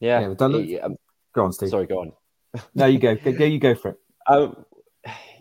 [0.00, 0.20] Yeah.
[0.20, 0.96] yeah done he, um,
[1.34, 1.70] go on, Steve.
[1.70, 2.12] Sorry, go on.
[2.74, 3.14] no, you go.
[3.16, 3.44] go.
[3.44, 3.96] You go for it.
[4.26, 4.64] Um,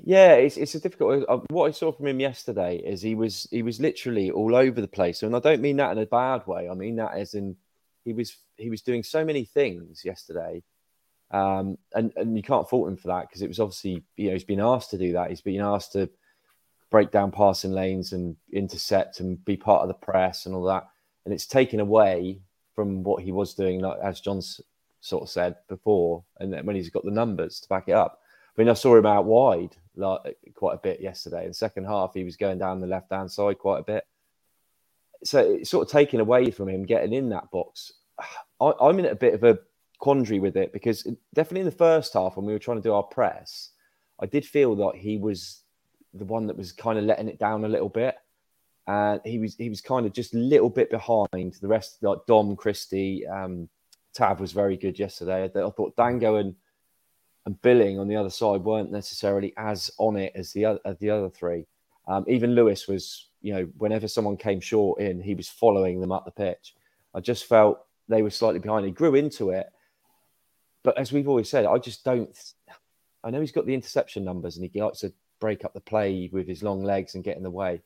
[0.04, 1.26] yeah, it's it's a difficult.
[1.30, 4.82] Uh, what I saw from him yesterday is he was he was literally all over
[4.82, 6.70] the place, and I don't mean that in a bad way.
[6.70, 7.56] I mean that as in
[8.04, 10.64] he was he was doing so many things yesterday,
[11.32, 14.34] um, and and you can't fault him for that because it was obviously you know
[14.34, 15.30] he's been asked to do that.
[15.30, 16.10] He's been asked to
[16.92, 20.88] break down passing lanes and intercept and be part of the press and all that
[21.26, 22.40] and it's taken away
[22.76, 24.60] from what he was doing, like as John's
[25.02, 28.22] sort of said before, and then when he's got the numbers to back it up.
[28.56, 31.44] I mean, I saw him out wide like, quite a bit yesterday.
[31.44, 34.06] In the second half, he was going down the left hand side quite a bit.
[35.24, 37.94] So it's sort of taken away from him getting in that box.
[38.62, 39.60] I, I'm in a bit of a
[40.00, 42.94] quandary with it because definitely in the first half when we were trying to do
[42.94, 43.72] our press,
[44.20, 45.62] I did feel that he was
[46.14, 48.16] the one that was kind of letting it down a little bit
[48.88, 52.02] and he was he was kind of just a little bit behind the rest.
[52.02, 53.70] Like Dom Christie, um,
[54.14, 55.46] Tav was very good yesterday.
[55.46, 56.56] I, thought Dango and
[57.46, 61.10] and Billing on the other side weren't necessarily as on it as the other the
[61.10, 61.66] other three.
[62.08, 66.12] Um, even Lewis was, you know, whenever someone came short in, he was following them
[66.12, 66.76] up the pitch.
[67.14, 68.86] I just felt they were slightly behind.
[68.86, 69.68] He grew into it,
[70.84, 72.38] but as we've always said, I just don't.
[73.24, 76.30] I know he's got the interception numbers and he likes to break up the play
[76.34, 77.82] with his long legs and get in the way.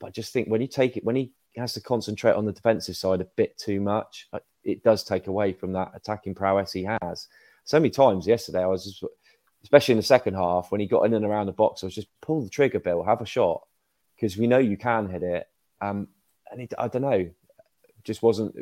[0.00, 2.52] But I just think when you take it, when he has to concentrate on the
[2.52, 4.28] defensive side a bit too much,
[4.64, 7.28] it does take away from that attacking prowess he has.
[7.64, 9.04] So many times yesterday, I was just,
[9.62, 11.94] especially in the second half, when he got in and around the box, I was
[11.94, 13.66] just pull the trigger, Bill, have a shot,
[14.16, 15.48] because we know you can hit it.
[15.80, 16.08] Um,
[16.50, 17.30] and I don't know,
[18.02, 18.56] just wasn't,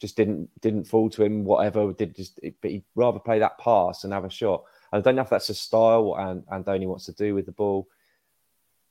[0.00, 1.44] just didn't didn't fall to him.
[1.44, 4.64] Whatever did just, but he'd rather play that pass and have a shot.
[4.92, 7.88] I don't know if that's a style and Andoni wants to do with the ball.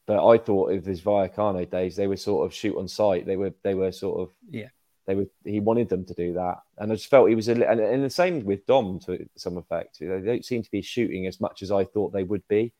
[0.05, 3.25] But I thought of his Vallecano days, they were sort of shoot on sight.
[3.25, 4.69] They were they were sort of yeah.
[5.05, 7.53] They were he wanted them to do that, and I just felt he was a
[7.69, 9.99] and, and the same with Dom to some effect.
[9.99, 12.73] They don't seem to be shooting as much as I thought they would be.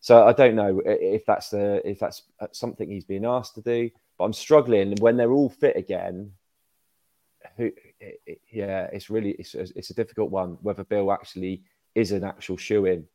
[0.00, 3.62] So I don't know if that's the if that's uh, something he's being asked to
[3.62, 3.90] do.
[4.18, 6.32] But I'm struggling when they're all fit again.
[7.56, 7.70] Who,
[8.50, 11.62] yeah, it's really it's, it's a difficult one whether Bill actually
[11.94, 13.06] is an actual shoe in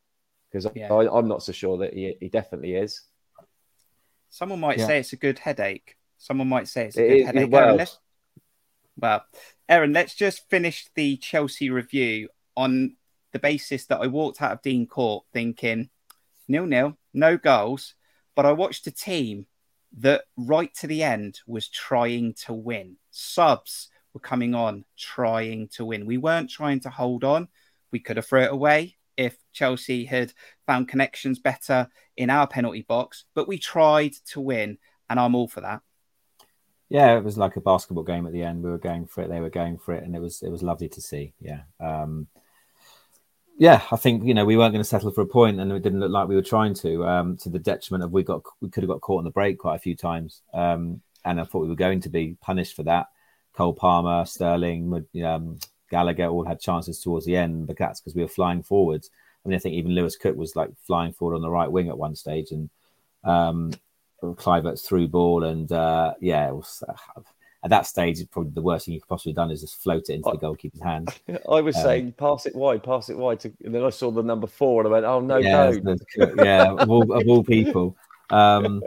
[0.50, 0.92] because yeah.
[0.92, 3.02] I'm not so sure that he, he definitely is.
[4.32, 4.86] Someone might yeah.
[4.86, 5.98] say it's a good headache.
[6.16, 7.52] Someone might say it's a good headache.
[7.52, 7.98] Well, Aaron, let's,
[8.96, 9.24] well,
[9.68, 12.96] Aaron, let's just finish the Chelsea review on
[13.32, 15.90] the basis that I walked out of Dean Court thinking
[16.48, 17.92] nil nil, no goals,
[18.34, 19.46] but I watched a team
[19.98, 22.96] that right to the end was trying to win.
[23.10, 26.06] Subs were coming on trying to win.
[26.06, 27.48] We weren't trying to hold on.
[27.90, 30.32] We could have thrown it away if Chelsea had
[30.66, 34.78] found connections better in our penalty box, but we tried to win,
[35.10, 35.82] and I'm all for that.
[36.88, 38.62] Yeah, it was like a basketball game at the end.
[38.62, 40.62] We were going for it, they were going for it, and it was it was
[40.62, 41.32] lovely to see.
[41.40, 42.26] Yeah, um,
[43.58, 45.82] yeah, I think you know we weren't going to settle for a point, and it
[45.82, 47.06] didn't look like we were trying to.
[47.06, 49.58] Um, to the detriment of we got we could have got caught on the break
[49.58, 52.82] quite a few times, um, and I thought we were going to be punished for
[52.84, 53.06] that.
[53.52, 55.58] Cole Palmer, Sterling, um,
[55.92, 59.10] Gallagher all had chances towards the end, but that's because we were flying forwards.
[59.44, 61.88] I mean, I think even Lewis Cook was like flying forward on the right wing
[61.90, 62.70] at one stage, and
[63.24, 63.72] um,
[64.22, 67.20] Kluivert's through ball, and uh, yeah, it was, uh,
[67.62, 70.08] at that stage, it's probably the worst thing you could possibly done is just float
[70.08, 71.14] it into I, the goalkeeper's hand.
[71.50, 74.10] I was um, saying, pass it wide, pass it wide, to, and then I saw
[74.10, 75.96] the number four, and I went, oh no, yeah, no,
[76.42, 77.96] yeah, of all, of all people.
[78.30, 78.82] Um,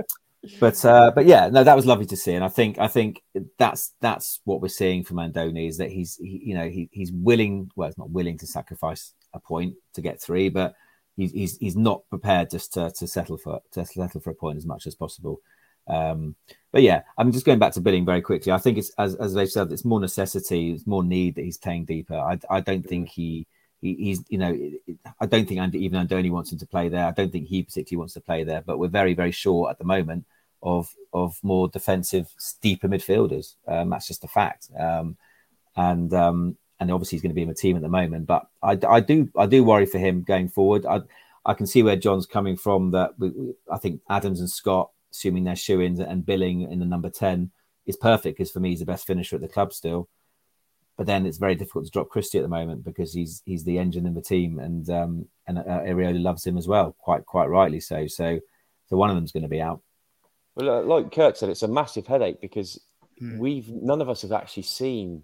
[0.60, 3.24] but uh, but yeah, no, that was lovely to see, and I think I think
[3.58, 7.12] that's that's what we're seeing from Andoni is that he's he, you know he, he's
[7.12, 10.76] willing, well, it's not willing to sacrifice a point to get three, but
[11.18, 14.58] he's he's, he's not prepared just to, to settle for to settle for a point
[14.58, 15.42] as much as possible.
[15.88, 16.36] Um,
[16.72, 18.52] but yeah, I'm just going back to Billing very quickly.
[18.52, 21.58] I think it's as as they said, it's more necessity, it's more need that he's
[21.58, 22.16] playing deeper.
[22.16, 23.48] I I don't think he.
[23.82, 24.58] He, he's, you know,
[25.20, 27.06] I don't think Andy, even Andoni wants him to play there.
[27.06, 28.62] I don't think he particularly wants to play there.
[28.62, 30.26] But we're very, very short at the moment
[30.66, 32.28] of of more defensive,
[32.62, 33.56] deeper midfielders.
[33.68, 34.70] Um, that's just a fact.
[34.78, 35.16] Um,
[35.78, 38.26] and um, and obviously he's going to be in the team at the moment.
[38.26, 40.86] But I, I do I do worry for him going forward.
[40.86, 41.02] I
[41.46, 42.92] I can see where John's coming from.
[42.92, 43.12] That
[43.72, 47.52] I think Adams and Scott, assuming they're shoe-ins, and Billing in the number ten
[47.86, 50.10] is perfect because for me he's the best finisher at the club still.
[50.98, 53.78] But then it's very difficult to drop Christie at the moment because he's he's the
[53.78, 57.50] engine in the team, and um, and uh, Iraola loves him as well, quite quite
[57.50, 58.08] rightly so.
[58.08, 58.40] So
[58.88, 59.82] so one of them's going to be out.
[60.56, 62.80] Well, uh, like Kirk said, it's a massive headache because
[63.22, 63.38] mm.
[63.38, 65.24] we've none of us have actually seen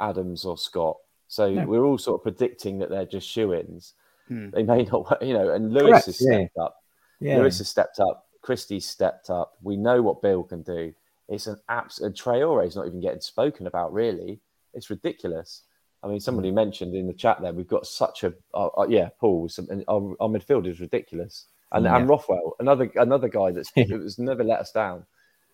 [0.00, 0.96] Adams or Scott.
[1.28, 1.66] So no.
[1.66, 3.94] we're all sort of predicting that they're just shoe ins.
[4.28, 4.50] Hmm.
[4.50, 6.62] They may not, you know, and Lewis Correct, has stepped yeah.
[6.62, 6.76] up.
[7.20, 7.36] Yeah.
[7.38, 8.26] Lewis has stepped up.
[8.42, 9.52] Christie's stepped up.
[9.62, 10.94] We know what Bill can do.
[11.28, 14.40] It's an absolute Traore is not even getting spoken about, really.
[14.74, 15.62] It's ridiculous.
[16.02, 16.56] I mean, somebody hmm.
[16.56, 20.16] mentioned in the chat there, we've got such a, uh, uh, yeah, Paul, some, our,
[20.18, 21.46] our, midfield is ridiculous.
[21.72, 21.96] And, yeah.
[21.96, 25.06] and Rothwell, another another guy that's it was never let us down.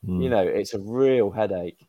[0.07, 0.23] Mm.
[0.23, 1.87] You know, it's a real headache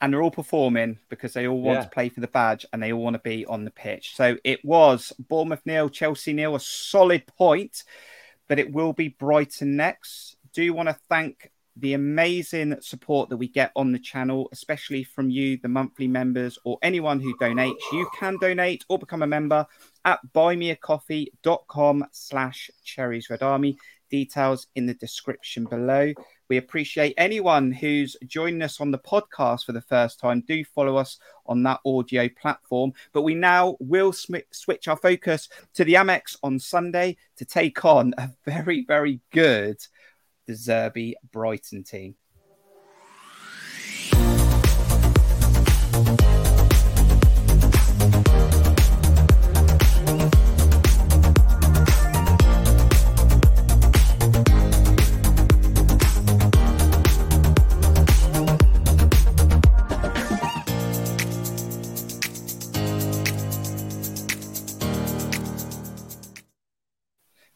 [0.00, 1.84] and they're all performing because they all want yeah.
[1.84, 4.16] to play for the badge and they all want to be on the pitch.
[4.16, 7.84] So it was Bournemouth nil, Chelsea nil, a solid point,
[8.48, 10.36] but it will be Brighton next.
[10.54, 15.04] Do you want to thank the amazing support that we get on the channel, especially
[15.04, 17.78] from you, the monthly members, or anyone who donates.
[17.92, 19.66] You can donate or become a member
[20.04, 23.76] at buymeacoffee.com slash cherries red army.
[24.10, 26.12] Details in the description below.
[26.48, 30.42] We appreciate anyone who's joining us on the podcast for the first time.
[30.48, 32.92] Do follow us on that audio platform.
[33.12, 37.84] But we now will sm- switch our focus to the Amex on Sunday to take
[37.84, 39.78] on a very, very good
[40.48, 42.16] De Zerbi Brighton team.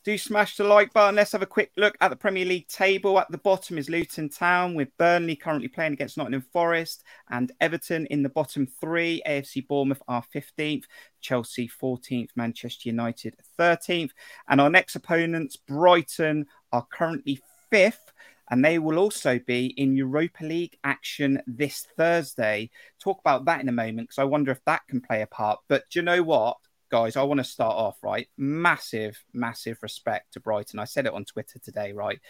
[0.04, 1.14] Do smash the like button.
[1.14, 3.18] Let's have a quick look at the Premier League table.
[3.18, 8.06] At the bottom is Luton Town, with Burnley currently playing against Nottingham Forest and Everton
[8.06, 9.22] in the bottom three.
[9.26, 10.84] AFC Bournemouth are 15th,
[11.22, 14.10] Chelsea 14th, Manchester United 13th.
[14.48, 17.40] And our next opponents, Brighton, are currently
[17.70, 18.12] fifth
[18.50, 22.70] and they will also be in Europa League action this Thursday.
[23.00, 25.60] Talk about that in a moment because I wonder if that can play a part.
[25.66, 26.58] But do you know what?
[26.94, 28.28] Guys, I want to start off right.
[28.38, 30.78] Massive, massive respect to Brighton.
[30.78, 32.20] I said it on Twitter today, right?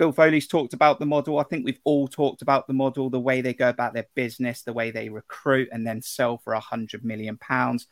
[0.00, 1.38] Bill Foley's talked about the model.
[1.38, 4.62] I think we've all talked about the model, the way they go about their business,
[4.62, 7.86] the way they recruit and then sell for a hundred million pounds.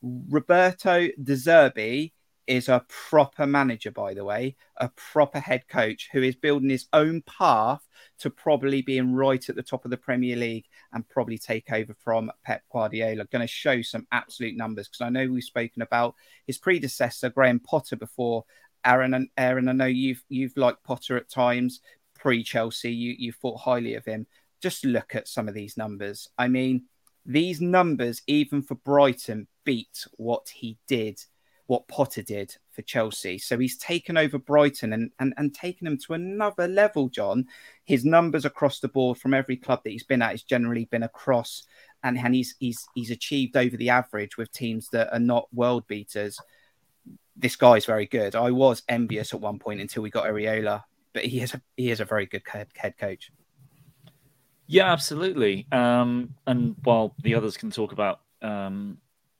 [0.00, 2.12] Roberto De Zerbi
[2.48, 6.86] is a proper manager, by the way, a proper head coach who is building his
[6.94, 7.86] own path
[8.18, 11.94] to probably being right at the top of the Premier League and probably take over
[12.02, 13.26] from Pep Guardiola.
[13.26, 16.14] Going to show some absolute numbers because I know we've spoken about
[16.46, 18.44] his predecessor Graham Potter before.
[18.84, 21.80] Aaron and Aaron, I know you've you've liked Potter at times
[22.14, 22.92] pre Chelsea.
[22.92, 24.26] You you thought highly of him.
[24.62, 26.28] Just look at some of these numbers.
[26.38, 26.84] I mean,
[27.26, 31.20] these numbers, even for Brighton, beat what he did
[31.68, 33.38] what Potter did for Chelsea.
[33.38, 37.46] So he's taken over Brighton and, and, and taken them to another level, John.
[37.84, 41.02] His numbers across the board from every club that he's been at has generally been
[41.02, 41.64] across
[42.02, 45.86] and, and he's he's he's achieved over the average with teams that are not world
[45.86, 46.38] beaters.
[47.36, 48.34] This guy's very good.
[48.34, 51.90] I was envious at one point until we got Iraola, but he is a, he
[51.90, 53.30] is a very good head, head coach.
[54.66, 55.66] Yeah, absolutely.
[55.70, 58.98] Um, and while the others can talk about um,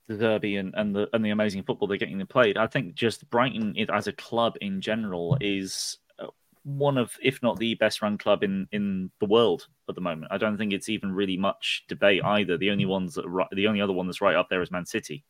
[0.09, 2.57] the derby and, and the and the amazing football they're getting played.
[2.57, 6.27] I think just Brighton as a club in general is uh,
[6.65, 10.33] one of, if not the best run club in in the world at the moment.
[10.33, 12.57] I don't think it's even really much debate either.
[12.57, 15.25] The only ones that the only other one that's right up there is Man City,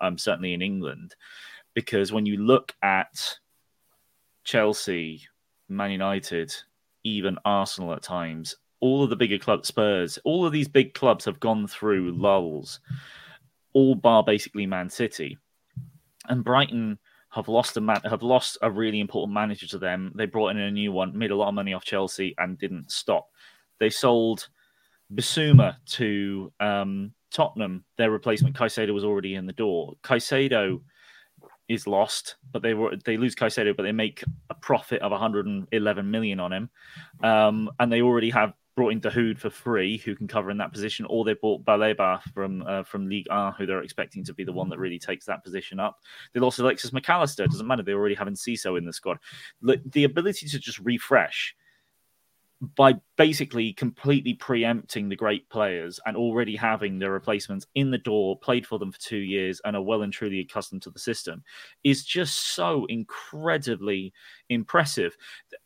[0.00, 1.14] um, certainly in England,
[1.72, 3.38] because when you look at
[4.42, 5.22] Chelsea,
[5.68, 6.52] Man United,
[7.04, 11.24] even Arsenal at times, all of the bigger clubs, Spurs, all of these big clubs
[11.24, 12.80] have gone through lulls
[13.76, 15.36] all bar basically Man City.
[16.30, 16.98] And Brighton
[17.28, 20.12] have lost a man, have lost a really important manager to them.
[20.14, 22.90] They brought in a new one, made a lot of money off Chelsea, and didn't
[22.90, 23.28] stop.
[23.78, 24.48] They sold
[25.14, 27.84] Bissouma to um, Tottenham.
[27.98, 29.92] Their replacement Caicedo was already in the door.
[30.02, 30.80] Caicedo
[31.68, 36.10] is lost, but they were they lose Caicedo, but they make a profit of 111
[36.10, 36.70] million on him,
[37.22, 40.72] um, and they already have brought in Dahoud for free, who can cover in that
[40.72, 44.44] position, or they bought Baleba from uh, from League A, who they're expecting to be
[44.44, 45.98] the one that really takes that position up.
[46.32, 47.46] They lost Alexis McAllister.
[47.46, 49.18] Doesn't matter; they already have Enciso in the squad.
[49.62, 51.56] The ability to just refresh
[52.74, 58.38] by basically completely preempting the great players and already having their replacements in the door,
[58.38, 61.42] played for them for two years, and are well and truly accustomed to the system
[61.84, 64.12] is just so incredibly
[64.48, 65.16] impressive.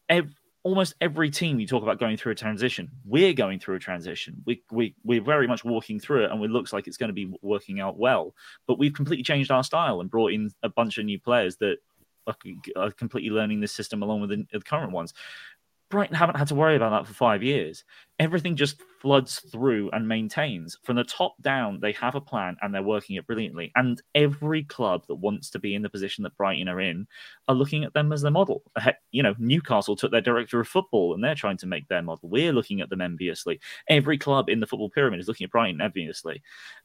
[0.08, 0.32] Every,
[0.62, 4.42] almost every team you talk about going through a transition, we're going through a transition.
[4.44, 7.14] We, we, we're very much walking through it, and it looks like it's going to
[7.14, 8.34] be working out well.
[8.66, 11.78] But we've completely changed our style and brought in a bunch of new players that
[12.76, 15.14] are completely learning this system along with the, the current ones.
[15.90, 17.84] Brighton haven't had to worry about that for five years.
[18.20, 20.78] Everything just floods through and maintains.
[20.84, 23.72] From the top down, they have a plan and they're working it brilliantly.
[23.74, 27.08] And every club that wants to be in the position that Brighton are in
[27.48, 28.62] are looking at them as their model.
[29.10, 32.28] You know, Newcastle took their director of football and they're trying to make their model.
[32.28, 33.58] We're looking at them enviously.
[33.88, 36.40] Every club in the football pyramid is looking at Brighton enviously.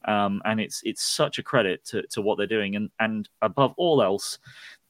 [0.06, 2.74] Um, and it's it's such a credit to, to what they're doing.
[2.74, 4.38] And, and above all else,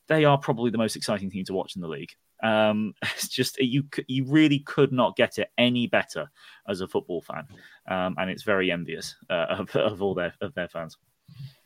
[0.08, 2.12] they are probably the most exciting team to watch in the league.
[2.42, 6.30] Um, it's just you you really could not get it any better
[6.68, 7.46] as a football fan,
[7.88, 10.96] um, and it's very envious uh, of, of all their of their fans.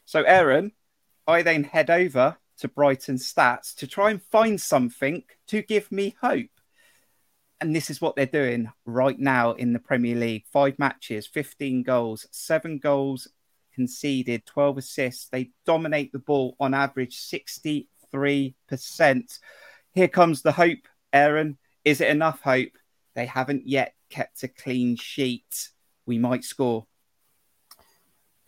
[0.04, 0.72] So, Aaron,
[1.26, 6.16] I then head over to Brighton Stats to try and find something to give me
[6.20, 6.50] hope.
[7.60, 10.44] And this is what they're doing right now in the Premier League.
[10.50, 13.28] Five matches, 15 goals, seven goals
[13.74, 15.28] conceded, 12 assists.
[15.28, 17.86] They dominate the ball on average 63%.
[19.92, 21.58] Here comes the hope, Aaron.
[21.84, 22.72] Is it enough hope?
[23.14, 25.70] They haven't yet kept a clean sheet.
[26.06, 26.86] We might score.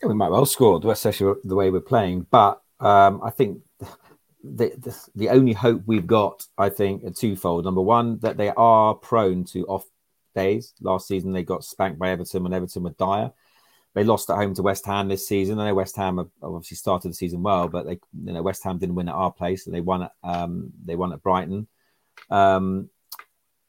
[0.00, 2.26] Yeah, we might well score, especially the way we're playing.
[2.30, 3.62] But um, I think
[4.42, 7.64] the, the, the only hope we've got, I think, are twofold.
[7.64, 9.84] Number one, that they are prone to off
[10.34, 10.74] days.
[10.80, 13.32] Last season, they got spanked by Everton when Everton were dire.
[13.94, 15.58] They lost at home to West Ham this season.
[15.58, 18.64] I know West Ham have obviously started the season well, but they, you know, West
[18.64, 21.66] Ham didn't win at our place, and they won at um, they won at Brighton,
[22.30, 22.88] um,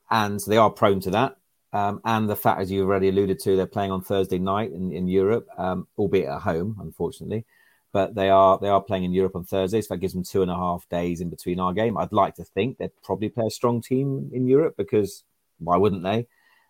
[0.09, 1.37] and so they are prone to that.
[1.73, 4.91] Um, and the fact, as you already alluded to, they're playing on Thursday night in,
[4.93, 7.45] in Europe, um, albeit at home, unfortunately.
[7.91, 10.41] But they are they are playing in Europe on Thursday, so that gives them two
[10.41, 11.97] and a half days in between our game.
[11.97, 15.23] I'd like to think they'd probably play a strong team in Europe because
[15.59, 16.27] why wouldn't they?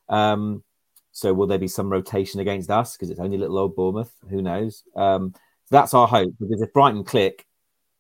[0.09, 0.63] Um,
[1.13, 4.11] so will there be some rotation against us because it's only little old Bournemouth?
[4.29, 4.83] Who knows?
[4.95, 7.45] Um, so that's our hope because if Brighton click,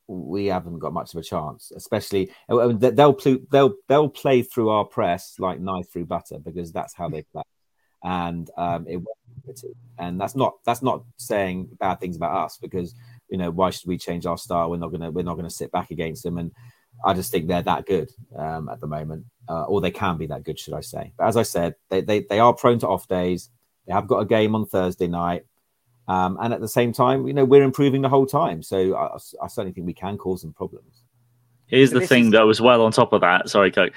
[0.07, 1.71] we haven't got much of a chance.
[1.75, 6.95] Especially they'll play, they'll they'll play through our press like knife through butter because that's
[6.95, 7.43] how they play,
[8.03, 8.99] and um, it
[9.99, 12.95] and that's not that's not saying bad things about us because
[13.29, 14.71] you know why should we change our style?
[14.71, 16.51] We're not gonna we're not gonna sit back against them and
[17.03, 20.27] I just think they're that good um, at the moment, uh, or they can be
[20.27, 21.13] that good, should I say?
[21.17, 23.49] But as I said, they, they, they are prone to off days.
[23.85, 25.45] They have got a game on Thursday night.
[26.07, 28.61] Um, and at the same time, you know, we're improving the whole time.
[28.61, 31.03] So I, I certainly think we can cause some problems.
[31.67, 32.31] Here's the thing, is...
[32.31, 33.49] though, as well, on top of that.
[33.49, 33.93] Sorry, Coke.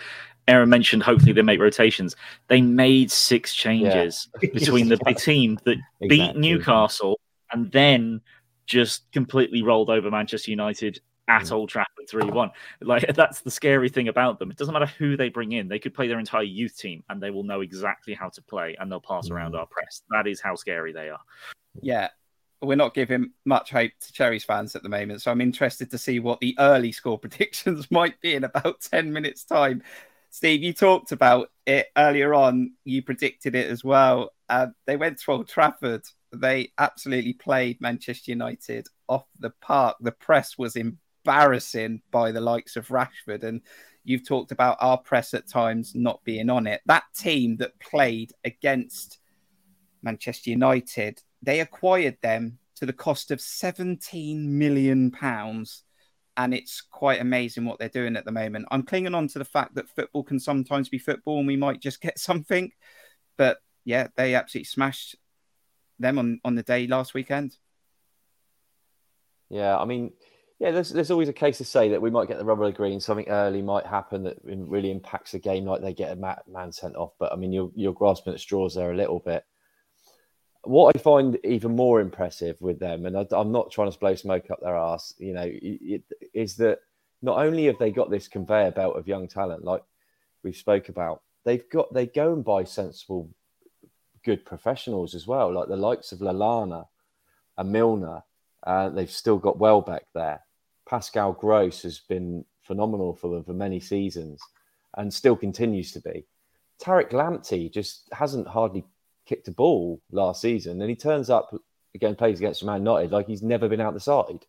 [0.48, 2.14] Aaron mentioned hopefully they make rotations.
[2.46, 4.50] They made six changes yeah.
[4.54, 6.08] between the team that exactly.
[6.08, 7.18] beat Newcastle
[7.52, 8.20] and then
[8.66, 12.50] just completely rolled over Manchester United at Old Trafford 3 1.
[12.82, 14.50] Like, that's the scary thing about them.
[14.50, 17.22] It doesn't matter who they bring in, they could play their entire youth team and
[17.22, 19.58] they will know exactly how to play and they'll pass around mm.
[19.58, 20.02] our press.
[20.10, 21.20] That is how scary they are.
[21.80, 22.08] Yeah.
[22.62, 25.20] We're not giving much hope to Cherries fans at the moment.
[25.20, 29.12] So I'm interested to see what the early score predictions might be in about 10
[29.12, 29.82] minutes' time.
[30.30, 32.72] Steve, you talked about it earlier on.
[32.84, 34.30] You predicted it as well.
[34.48, 36.04] Uh, they went to Old Trafford.
[36.32, 39.96] They absolutely played Manchester United off the park.
[40.00, 43.42] The press was in embarrassing by the likes of Rashford.
[43.42, 43.60] And
[44.04, 46.80] you've talked about our press at times not being on it.
[46.86, 49.18] That team that played against
[50.02, 55.82] Manchester United, they acquired them to the cost of 17 million pounds.
[56.36, 58.66] And it's quite amazing what they're doing at the moment.
[58.70, 61.80] I'm clinging on to the fact that football can sometimes be football and we might
[61.80, 62.70] just get something.
[63.36, 65.16] But yeah, they absolutely smashed
[65.98, 67.56] them on, on the day last weekend.
[69.48, 70.12] Yeah, I mean,
[70.58, 72.98] yeah, there's, there's always a case to say that we might get the rubber green.
[72.98, 76.96] Something early might happen that really impacts the game, like they get a man sent
[76.96, 77.12] off.
[77.18, 79.44] But I mean, you're, you're grasping at straws there a little bit.
[80.62, 84.14] What I find even more impressive with them, and I, am not trying to blow
[84.14, 86.02] smoke up their ass, you know, it,
[86.32, 86.80] is that
[87.20, 89.82] not only have they got this conveyor belt of young talent, like
[90.42, 93.28] we spoke about, they've got they go and buy sensible,
[94.24, 96.86] good professionals as well, like the likes of Lallana
[97.58, 98.22] and Milner.
[98.66, 100.45] Uh, they've still got Welbeck there
[100.88, 104.40] Pascal Gross has been phenomenal for them for many seasons
[104.96, 106.24] and still continues to be.
[106.82, 108.84] Tariq Lamptey just hasn't hardly
[109.26, 111.54] kicked a ball last season, and he turns up
[111.94, 114.46] again, plays against Man United like he's never been out the side.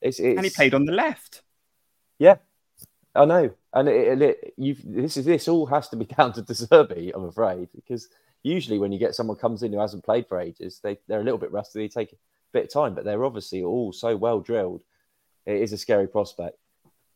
[0.00, 0.36] It's, it's...
[0.36, 1.42] and he played on the left.
[2.18, 2.36] Yeah,
[3.14, 6.42] I know, and it, it, you this is this all has to be down to
[6.42, 8.08] De Zerbi, I'm afraid, because
[8.42, 11.24] usually when you get someone comes in who hasn't played for ages, they they're a
[11.24, 11.80] little bit rusty.
[11.80, 12.16] They take a
[12.52, 14.82] bit of time, but they're obviously all so well drilled.
[15.46, 16.58] It is a scary prospect.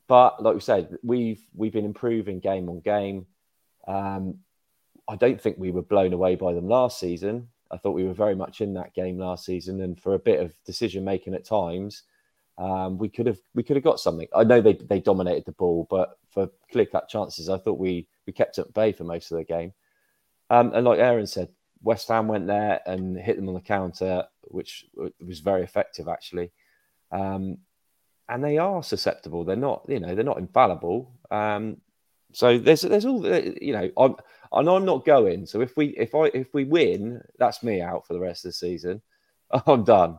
[0.09, 3.26] But like we said, we've we've been improving game on game.
[3.87, 4.39] Um,
[5.09, 7.49] I don't think we were blown away by them last season.
[7.70, 10.41] I thought we were very much in that game last season, and for a bit
[10.41, 12.03] of decision making at times,
[12.59, 14.26] um, we could have we could have got something.
[14.35, 18.09] I know they they dominated the ball, but for clear cut chances, I thought we
[18.26, 19.72] we kept at bay for most of the game.
[20.51, 21.49] Um, and like Aaron said,
[21.83, 24.85] West Ham went there and hit them on the counter, which
[25.24, 26.51] was very effective actually.
[27.12, 27.59] Um,
[28.31, 29.45] and they are susceptible.
[29.45, 31.12] They're not, you know, they're not infallible.
[31.31, 31.78] Um,
[32.33, 33.91] so there's there's all you know.
[33.99, 34.14] I'm
[34.53, 35.47] I know I'm not going.
[35.47, 38.51] So if we if I if we win, that's me out for the rest of
[38.51, 39.03] the season.
[39.66, 40.18] I'm done.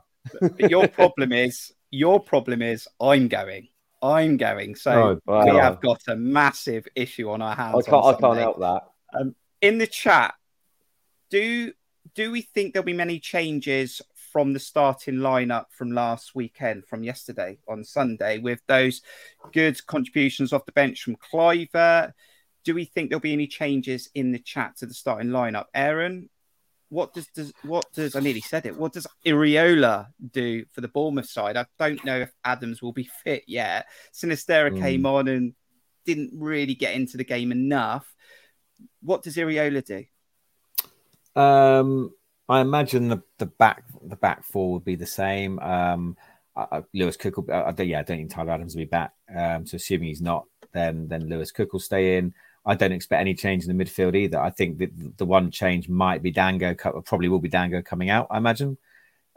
[0.60, 3.70] your problem is your problem is I'm going.
[4.04, 4.76] I'm going.
[4.76, 5.46] So oh, wow.
[5.46, 7.88] we have got a massive issue on our hands.
[7.88, 8.06] I can't.
[8.06, 8.84] I can't help that.
[9.14, 10.34] Um, in the chat,
[11.30, 11.72] do
[12.14, 14.02] do we think there'll be many changes
[14.32, 19.02] from the starting lineup from last weekend, from yesterday on Sunday, with those
[19.52, 22.14] good contributions off the bench from Kluivert?
[22.64, 25.66] Do we think there'll be any changes in the chat to the starting lineup?
[25.74, 26.30] Aaron,
[26.90, 28.78] what does, does what does I nearly said it?
[28.78, 31.58] What does Iraola do for the Bournemouth side?
[31.58, 33.88] I don't know if Adams will be fit yet.
[34.14, 34.80] Sinisterra mm.
[34.80, 35.54] came on and
[36.06, 38.14] didn't really get into the game enough.
[39.02, 41.42] What does Iraola do?
[41.42, 42.14] Um,
[42.52, 45.58] I imagine the, the back the back four would be the same.
[45.60, 46.18] Um,
[46.56, 47.46] uh, Lewis Cook will.
[47.50, 49.14] Uh, yeah, I don't think Tyler Adams will be back.
[49.34, 52.34] Um, so assuming he's not, then then Lewis Cook will stay in.
[52.66, 54.40] I don't expect any change in the midfield either.
[54.40, 56.76] I think that the one change might be Dango.
[56.76, 58.28] Probably will be Dango coming out.
[58.30, 58.78] I imagine.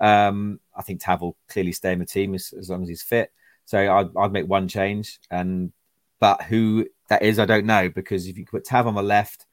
[0.00, 3.02] Um, I think Tav will clearly stay in the team as, as long as he's
[3.02, 3.32] fit.
[3.64, 5.72] So I'd, I'd, make one change, and
[6.20, 9.46] but who that is, I don't know because if you put Tav on the left,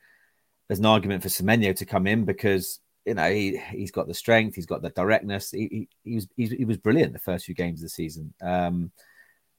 [0.68, 4.14] there's an argument for Semenyo to come in because you know he he's got the
[4.14, 5.52] strength, he's got the directness.
[5.52, 8.92] He he, he was he was brilliant the first few games of the season, um,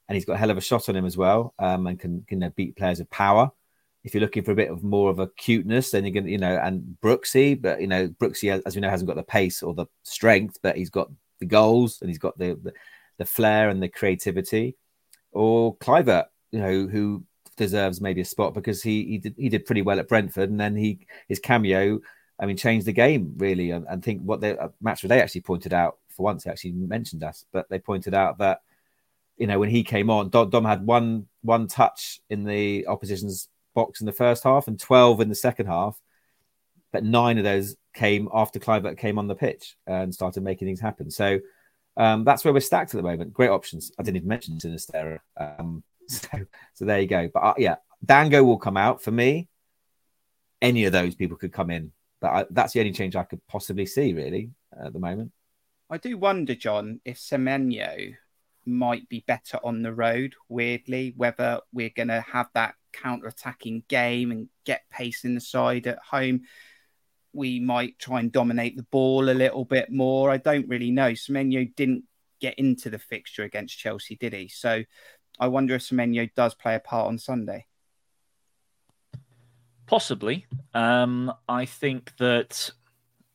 [0.07, 2.23] and he's got a hell of a shot on him as well, um, and can
[2.27, 3.51] can beat players with power.
[4.03, 6.37] If you're looking for a bit of more of a cuteness, then you're gonna you
[6.37, 9.73] know and Brooksy, but you know Brooksy as we know hasn't got the pace or
[9.73, 12.73] the strength, but he's got the goals and he's got the the,
[13.17, 14.75] the flair and the creativity.
[15.31, 17.23] Or Kluivert, you know, who
[17.57, 20.59] deserves maybe a spot because he he did he did pretty well at Brentford, and
[20.59, 21.99] then he his cameo
[22.39, 23.71] I mean, change the game really.
[23.71, 26.73] And, and think what they uh, match they actually pointed out for once, they actually
[26.73, 28.61] mentioned us, but they pointed out that
[29.37, 33.49] you know when he came on, Dom, Dom had one one touch in the opposition's
[33.73, 35.99] box in the first half and twelve in the second half,
[36.91, 40.79] but nine of those came after Kluivert came on the pitch and started making things
[40.79, 41.11] happen.
[41.11, 41.39] So
[41.95, 43.33] um, that's where we're stacked at the moment.
[43.33, 43.91] Great options.
[43.99, 45.19] I didn't even mention Sinisterra.
[45.37, 46.29] Um, so,
[46.73, 47.29] so there you go.
[47.33, 49.47] But uh, yeah, Dango will come out for me.
[50.61, 51.91] Any of those people could come in
[52.31, 54.51] I, that's the only change I could possibly see really
[54.83, 55.31] at the moment.
[55.89, 58.15] I do wonder, John, if Semenyo
[58.65, 60.35] might be better on the road.
[60.47, 65.87] Weirdly, whether we're going to have that counter-attacking game and get pace in the side
[65.87, 66.41] at home,
[67.33, 70.31] we might try and dominate the ball a little bit more.
[70.31, 71.11] I don't really know.
[71.11, 72.03] Semenyo didn't
[72.39, 74.47] get into the fixture against Chelsea, did he?
[74.47, 74.83] So
[75.39, 77.65] I wonder if Semenyo does play a part on Sunday.
[79.85, 80.45] Possibly.
[80.73, 82.71] Um, I think that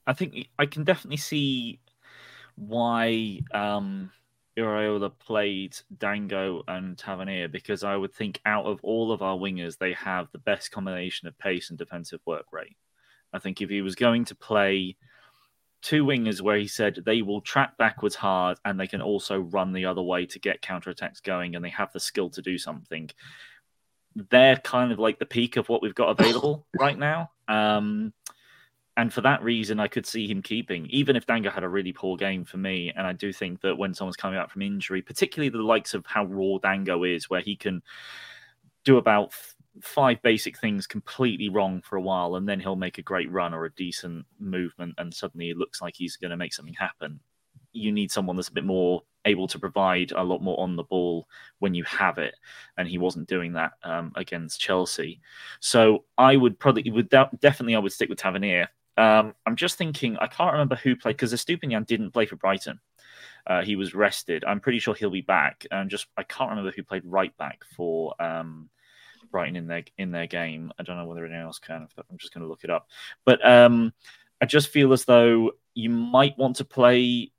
[0.06, 1.80] I think I can definitely see
[2.56, 4.10] why um,
[4.58, 9.78] Iraola played Dango and Tavernier because I would think out of all of our wingers,
[9.78, 12.76] they have the best combination of pace and defensive work rate.
[13.32, 14.96] I think if he was going to play
[15.80, 19.72] two wingers where he said they will track backwards hard and they can also run
[19.72, 23.08] the other way to get counterattacks going and they have the skill to do something,
[24.30, 27.30] they're kind of like the peak of what we've got available right now.
[27.46, 28.12] Um,
[28.96, 31.92] and for that reason, I could see him keeping, even if Dango had a really
[31.92, 32.92] poor game for me.
[32.96, 36.04] And I do think that when someone's coming out from injury, particularly the likes of
[36.04, 37.80] how raw Dango is, where he can
[38.84, 39.32] do about
[39.80, 43.54] five basic things completely wrong for a while, and then he'll make a great run
[43.54, 47.20] or a decent movement, and suddenly it looks like he's going to make something happen.
[47.72, 50.84] You need someone that's a bit more able to provide a lot more on the
[50.84, 52.34] ball when you have it,
[52.76, 55.20] and he wasn't doing that um, against Chelsea.
[55.60, 58.68] So I would probably would definitely I would stick with Tavernier.
[58.96, 62.80] Um, I'm just thinking I can't remember who played because Estupiñán didn't play for Brighton.
[63.46, 64.44] Uh, he was rested.
[64.44, 65.66] I'm pretty sure he'll be back.
[65.70, 68.68] And just I can't remember who played right back for um,
[69.30, 70.72] Brighton in their in their game.
[70.78, 71.86] I don't know whether anyone else can.
[71.96, 72.88] I'm just going to look it up.
[73.24, 73.92] But um,
[74.40, 77.32] I just feel as though you might want to play.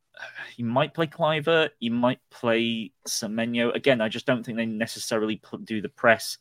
[0.57, 3.73] You might play Kluivert, You might play Semenyo.
[3.73, 6.37] Again, I just don't think they necessarily do the press.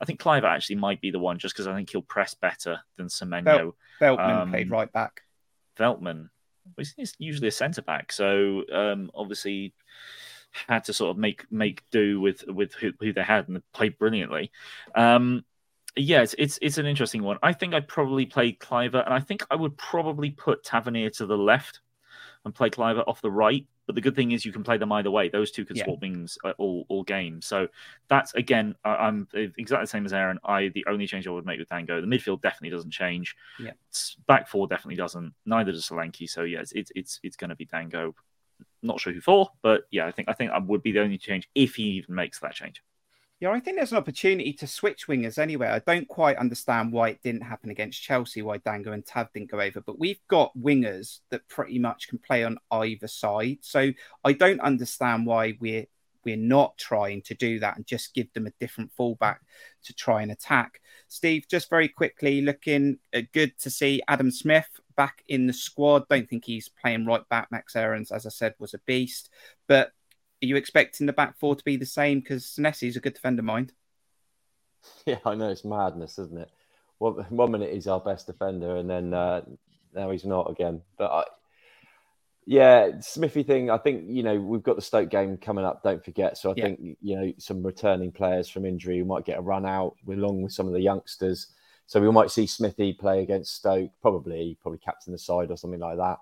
[0.00, 2.80] I think Kluivert actually might be the one, just because I think he'll press better
[2.96, 3.72] than Semenyo.
[4.00, 5.22] Veltman um, played right back.
[5.78, 6.28] Veltman,
[6.96, 9.72] he's usually a centre back, so um, obviously
[10.68, 13.98] had to sort of make make do with with who, who they had and played
[13.98, 14.50] brilliantly.
[14.94, 15.44] Um,
[15.96, 17.38] yeah, it's, it's it's an interesting one.
[17.42, 21.26] I think I'd probably play Kluivert, and I think I would probably put Tavernier to
[21.26, 21.80] the left
[22.46, 23.66] and play Kluivert off the right.
[23.86, 25.28] But the good thing is you can play them either way.
[25.28, 25.84] Those two can yeah.
[25.84, 27.42] swap wings uh, all all game.
[27.42, 27.68] So
[28.08, 30.38] that's again, I'm exactly the same as Aaron.
[30.44, 32.00] I the only change I would make with Dango.
[32.00, 33.36] The midfield definitely doesn't change.
[33.60, 33.72] Yeah,
[34.26, 35.34] back four definitely doesn't.
[35.44, 36.28] Neither does Solanke.
[36.28, 38.14] So yeah, it's it's it's, it's going to be Dango.
[38.82, 41.18] Not sure who for, but yeah, I think I think I would be the only
[41.18, 42.82] change if he even makes that change.
[43.38, 45.68] Yeah, I think there's an opportunity to switch wingers anyway.
[45.68, 49.50] I don't quite understand why it didn't happen against Chelsea, why Dango and Tav didn't
[49.50, 53.58] go over, but we've got wingers that pretty much can play on either side.
[53.60, 53.92] So
[54.24, 55.86] I don't understand why we're
[56.24, 59.36] we're not trying to do that and just give them a different fallback
[59.84, 60.80] to try and attack.
[61.06, 66.08] Steve, just very quickly, looking uh, good to see Adam Smith back in the squad.
[66.08, 67.52] Don't think he's playing right back.
[67.52, 69.30] Max Aarons, as I said, was a beast,
[69.68, 69.92] but
[70.42, 72.20] are you expecting the back four to be the same?
[72.20, 73.72] Because Senesi's a good defender, mind.
[75.04, 76.48] Yeah, I know it's madness, isn't it?
[76.98, 79.40] One, one minute he's our best defender, and then uh,
[79.92, 80.80] now he's not again.
[80.96, 81.24] But I,
[82.46, 83.68] yeah, Smithy thing.
[83.68, 85.82] I think you know we've got the Stoke game coming up.
[85.82, 86.38] Don't forget.
[86.38, 86.64] So I yeah.
[86.64, 90.42] think you know some returning players from injury who might get a run out along
[90.42, 91.48] with some of the youngsters.
[91.86, 95.80] So we might see Smithy play against Stoke, probably probably captain the side or something
[95.80, 96.18] like that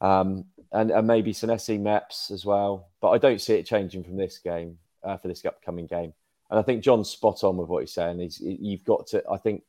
[0.00, 2.88] um, and, and maybe Senesi Meps as well.
[3.00, 6.12] But I don't see it changing from this game uh, for this upcoming game.
[6.50, 8.20] And I think John's spot on with what he's saying.
[8.20, 9.22] He's, you've got to.
[9.30, 9.62] I think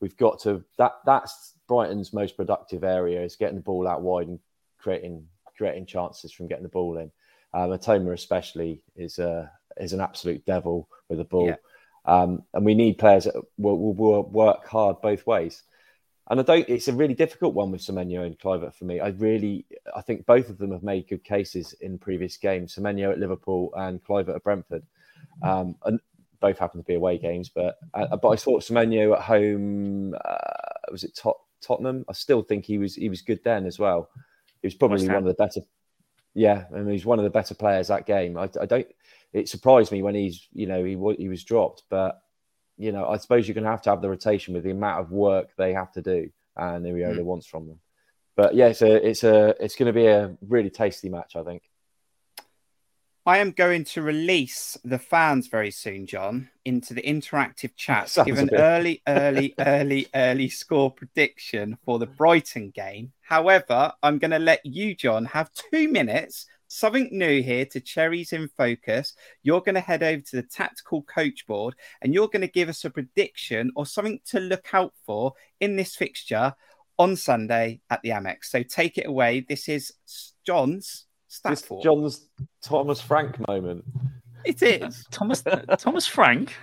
[0.00, 0.64] we've got to.
[0.78, 4.38] That that's Brighton's most productive area is getting the ball out wide and
[4.78, 5.26] creating
[5.56, 7.10] creating chances from getting the ball in.
[7.52, 11.48] Um, Mitoma especially is a is an absolute devil with the ball.
[11.48, 11.56] Yeah.
[12.06, 15.62] Um, and we need players that will, will, will, work hard both ways.
[16.30, 16.68] And I don't.
[16.68, 19.00] It's a really difficult one with Semenyo and Kluivert for me.
[19.00, 19.66] I really,
[19.96, 22.76] I think both of them have made good cases in previous games.
[22.76, 24.84] Semenyo at Liverpool and Kluivert at Brentford,
[25.42, 25.98] um, and
[26.38, 27.48] both happen to be away games.
[27.48, 32.04] But uh, but I thought Semenyo at home uh, was it Tot- Tottenham.
[32.08, 34.08] I still think he was he was good then as well.
[34.62, 35.62] He was probably one of the better.
[36.34, 38.38] Yeah, and he's one of the better players that game.
[38.38, 38.86] I, I don't.
[39.32, 42.22] It surprised me when he's you know he was he was dropped, but
[42.80, 45.00] you know, I suppose you're going to have to have the rotation with the amount
[45.00, 47.24] of work they have to do and Iraola mm.
[47.24, 47.80] wants from them.
[48.36, 51.42] But yeah, it's a, it's a, it's going to be a really tasty match, I
[51.42, 51.62] think.
[53.26, 58.24] I am going to release the fans very soon, John, into the interactive chat to
[58.24, 58.58] give an bit...
[58.58, 63.12] early, early, early, early score prediction for the Brighton game.
[63.20, 68.32] However, I'm going to let you, John, have two minutes something new here to Cherries
[68.32, 69.14] in Focus.
[69.42, 72.68] You're going to head over to the tactical coach board and you're going to give
[72.68, 76.54] us a prediction or something to look out for in this fixture
[76.98, 78.44] on Sunday at the Amex.
[78.44, 79.44] So take it away.
[79.48, 79.92] This is
[80.46, 82.28] John's stat John's
[82.62, 83.84] Thomas Frank moment.
[84.44, 85.42] It is Thomas
[85.78, 86.54] Thomas Frank.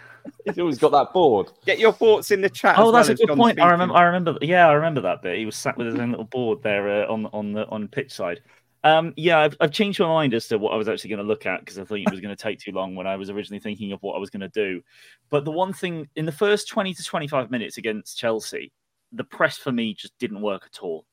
[0.46, 1.52] He's always got that board.
[1.66, 2.76] Get your thoughts in the chat.
[2.78, 3.56] Oh, that's well a good point.
[3.56, 3.68] Speaking.
[3.68, 3.96] I remember.
[3.96, 4.38] I remember.
[4.42, 5.38] Yeah, I remember that bit.
[5.38, 8.12] He was sat with his own little board there uh, on on the on pitch
[8.12, 8.42] side.
[8.84, 11.28] Um, yeah, I've, I've, changed my mind as to what I was actually going to
[11.28, 13.30] look at because I thought it was going to take too long when I was
[13.30, 14.82] originally thinking of what I was going to do.
[15.30, 18.72] But the one thing in the first 20 to 25 minutes against Chelsea,
[19.12, 21.06] the press for me just didn't work at all.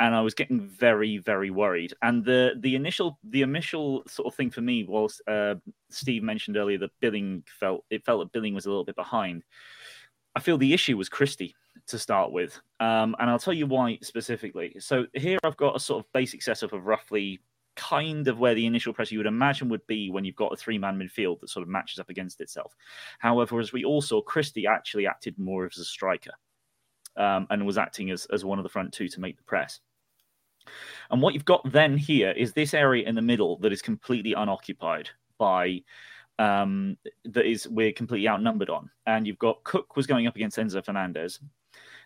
[0.00, 1.94] And I was getting very, very worried.
[2.02, 5.54] And the the initial the initial sort of thing for me was uh,
[5.90, 9.44] Steve mentioned earlier that Billing felt it felt that Billing was a little bit behind.
[10.34, 11.54] I feel the issue was Christie
[11.88, 12.60] to start with.
[12.80, 14.76] Um, and I'll tell you why specifically.
[14.78, 17.40] So here I've got a sort of basic setup of roughly
[17.74, 20.56] kind of where the initial pressure you would imagine would be when you've got a
[20.56, 22.74] three man midfield that sort of matches up against itself.
[23.18, 26.32] However, as we all saw, Christie actually acted more as a striker
[27.16, 29.80] um, and was acting as, as one of the front two to make the press.
[31.10, 34.34] And what you've got then here is this area in the middle that is completely
[34.34, 35.08] unoccupied
[35.38, 35.82] by
[36.38, 38.90] um, that is we're completely outnumbered on.
[39.06, 41.40] And you've got Cook was going up against Enzo Fernandez,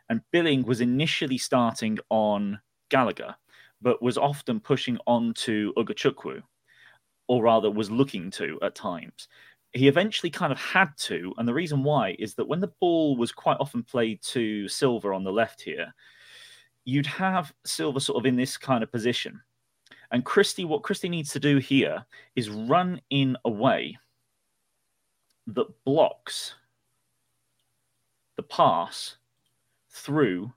[0.09, 3.35] and Billing was initially starting on Gallagher,
[3.83, 6.43] but was often pushing on to Ugochukwu,
[7.29, 9.29] or rather was looking to at times.
[9.73, 13.17] He eventually kind of had to, and the reason why is that when the ball
[13.17, 15.93] was quite often played to Silva on the left here,
[16.85, 19.41] you'd have Silva sort of in this kind of position
[20.11, 22.05] And Christie, what Christie needs to do here
[22.35, 23.99] is run in a way
[25.49, 26.55] that blocks
[28.37, 29.17] the pass
[29.97, 30.53] through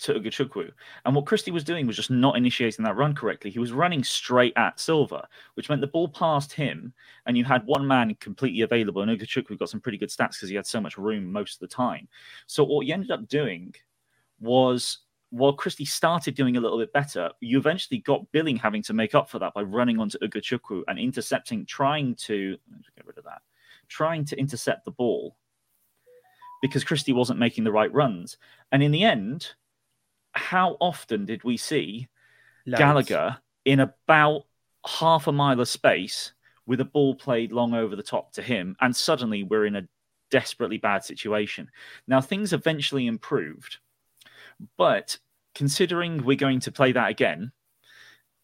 [0.00, 0.70] to Ugochukwu.
[1.04, 3.50] And what Christie was doing was just not initiating that run correctly.
[3.50, 6.92] He was running straight at Silva, which meant the ball passed him,
[7.26, 9.02] and you had one man completely available.
[9.02, 11.60] And Ugochukwu got some pretty good stats because he had so much room most of
[11.60, 12.08] the time.
[12.46, 13.74] So what you ended up doing
[14.40, 14.98] was
[15.30, 19.14] while Christie started doing a little bit better, you eventually got Billing having to make
[19.14, 22.56] up for that by running onto Ugochukwu and intercepting, trying to
[22.96, 23.42] get rid of that,
[23.88, 25.36] trying to intercept the ball
[26.64, 28.38] because Christie wasn't making the right runs.
[28.72, 29.52] And in the end,
[30.32, 32.08] how often did we see
[32.64, 32.78] Loads.
[32.78, 33.36] Gallagher
[33.66, 34.44] in about
[34.86, 36.32] half a mile of space
[36.64, 39.86] with a ball played long over the top to him, and suddenly we're in a
[40.30, 41.70] desperately bad situation.
[42.08, 43.76] Now, things eventually improved,
[44.78, 45.18] but
[45.54, 47.52] considering we're going to play that again,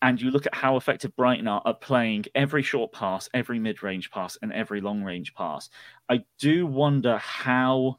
[0.03, 3.83] and you look at how effective Brighton are at playing every short pass, every mid
[3.83, 5.71] range pass, and every long range pass,
[6.11, 7.97] I do wonder how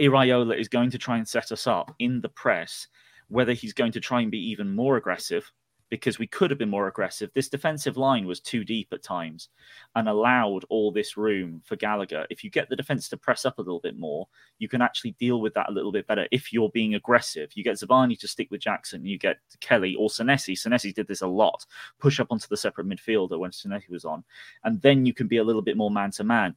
[0.00, 2.88] Iraola is going to try and set us up in the press,
[3.28, 5.50] whether he's going to try and be even more aggressive
[5.90, 7.30] because we could have been more aggressive.
[7.34, 9.48] This defensive line was too deep at times
[9.96, 12.26] and allowed all this room for Gallagher.
[12.30, 14.28] If you get the defense to press up a little bit more,
[14.58, 17.50] you can actually deal with that a little bit better if you're being aggressive.
[17.54, 20.54] You get Zabarnyi to stick with Jackson, you get Kelly or Senesi.
[20.54, 21.66] Senesi did this a lot,
[21.98, 24.24] push up onto the separate midfielder when Senesi was on,
[24.64, 26.54] and then you can be a little bit more man to man.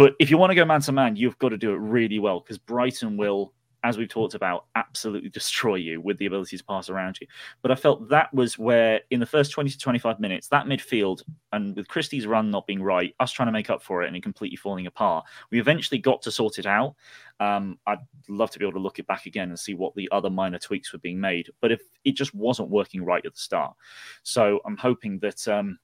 [0.00, 2.18] But if you want to go man to man, you've got to do it really
[2.18, 3.52] well because Brighton will,
[3.84, 7.26] as we've talked about, absolutely destroy you with the ability to pass around you.
[7.60, 11.22] But I felt that was where, in the first 20 to 25 minutes, that midfield,
[11.52, 14.16] and with Christie's run not being right, us trying to make up for it and
[14.16, 16.94] it completely falling apart, we eventually got to sort it out.
[17.38, 20.08] Um, I'd love to be able to look it back again and see what the
[20.12, 21.50] other minor tweaks were being made.
[21.60, 23.74] But if it just wasn't working right at the start.
[24.22, 25.46] So I'm hoping that.
[25.46, 25.78] Um,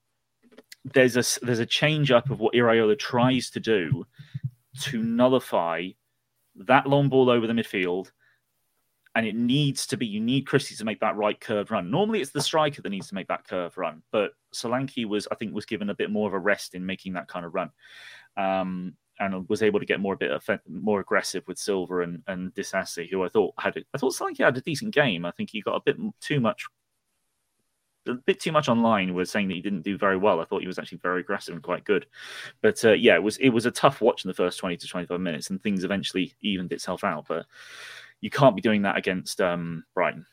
[0.93, 4.07] there's a there's a change up of what Iraola tries to do
[4.83, 5.89] to nullify
[6.57, 8.11] that long ball over the midfield,
[9.15, 11.91] and it needs to be you need Christie to make that right curve run.
[11.91, 15.35] Normally, it's the striker that needs to make that curve run, but Solanke was I
[15.35, 17.71] think was given a bit more of a rest in making that kind of run.
[18.37, 22.55] Um, and was able to get more a bit more aggressive with Silva and and
[22.55, 25.25] Disasi, who I thought had I thought Solanke had a decent game.
[25.25, 26.67] I think he got a bit too much
[28.07, 30.41] a bit too much online was saying that he didn't do very well.
[30.41, 32.07] I thought he was actually very aggressive and quite good.
[32.63, 34.87] But uh, yeah, it was it was a tough watch in the first twenty to
[34.87, 37.27] twenty five minutes, and things eventually evened itself out.
[37.29, 37.47] But
[38.21, 40.27] you can't be doing that against um, Brighton.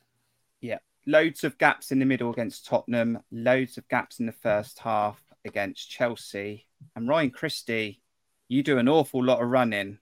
[0.61, 4.80] Yeah, loads of gaps in the middle against Tottenham, loads of gaps in the first
[4.80, 8.01] half against Chelsea, and Ryan Christie.
[8.49, 9.99] You do an awful lot of running,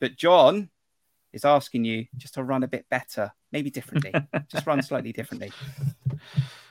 [0.00, 0.70] but John
[1.32, 4.12] is asking you just to run a bit better, maybe differently,
[4.48, 5.52] just run slightly differently.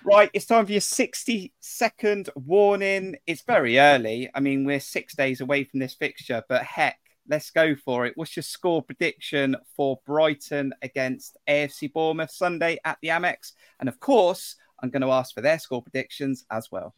[0.05, 3.15] Right, it's time for your 60 second warning.
[3.25, 4.29] It's very early.
[4.35, 6.99] I mean, we're six days away from this fixture, but heck,
[7.29, 8.11] let's go for it.
[8.15, 13.53] What's your score prediction for Brighton against AFC Bournemouth Sunday at the Amex?
[13.79, 16.93] And of course, I'm going to ask for their score predictions as well.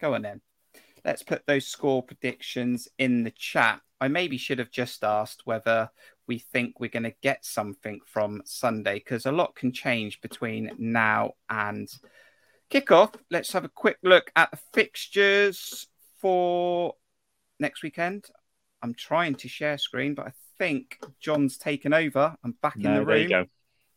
[0.00, 0.40] Go on then.
[1.04, 3.80] Let's put those score predictions in the chat.
[4.00, 5.90] I maybe should have just asked whether
[6.26, 10.70] we think we're going to get something from Sunday because a lot can change between
[10.78, 11.88] now and
[12.70, 13.14] kickoff.
[13.30, 15.88] Let's have a quick look at the fixtures
[16.18, 16.94] for
[17.58, 18.26] next weekend.
[18.82, 22.36] I'm trying to share screen, but I think John's taken over.
[22.42, 23.46] I'm back no, in the room.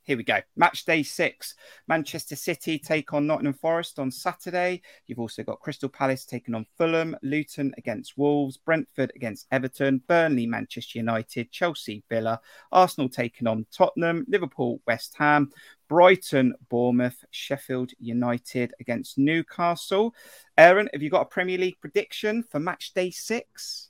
[0.05, 0.39] Here we go.
[0.57, 1.55] Match day six.
[1.87, 4.81] Manchester City take on Nottingham Forest on Saturday.
[5.07, 10.45] You've also got Crystal Palace taking on Fulham, Luton against Wolves, Brentford against Everton, Burnley,
[10.45, 12.41] Manchester United, Chelsea, Villa,
[12.73, 15.49] Arsenal taking on Tottenham, Liverpool, West Ham,
[15.87, 20.13] Brighton, Bournemouth, Sheffield United against Newcastle.
[20.57, 23.89] Aaron, have you got a Premier League prediction for match day six?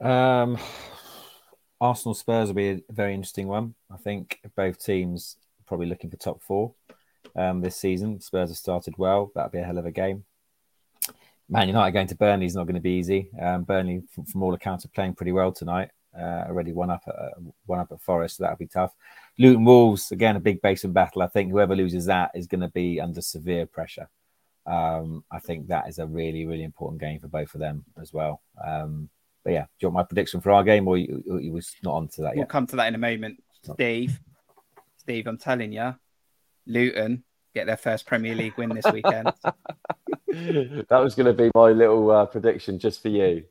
[0.00, 0.58] Um,
[1.80, 3.74] Arsenal Spurs will be a very interesting one.
[3.92, 6.72] I think both teams probably looking for top four
[7.34, 8.20] um, this season.
[8.20, 9.30] Spurs have started well.
[9.34, 10.24] That'll be a hell of a game.
[11.48, 13.30] Man United going to Burnley is not going to be easy.
[13.40, 15.90] Um, Burnley, from, from, all accounts, are playing pretty well tonight.
[16.18, 17.30] Uh, already one up, at, uh,
[17.66, 18.94] one up at Forest, so that'll be tough.
[19.38, 21.22] Luton Wolves again, a big basin battle.
[21.22, 24.08] I think whoever loses that is going to be under severe pressure.
[24.66, 28.12] Um, I think that is a really, really important game for both of them as
[28.12, 28.40] well.
[28.64, 29.08] Um,
[29.46, 31.94] but yeah, do you want my prediction for our game, or you, you was not
[31.94, 32.36] on to that we'll yet?
[32.38, 33.40] We'll come to that in a moment.
[33.62, 34.18] Steve,
[34.96, 35.94] Steve, I'm telling you,
[36.66, 37.22] Luton
[37.54, 39.30] get their first Premier League win this weekend.
[40.26, 43.44] that was going to be my little uh, prediction just for you.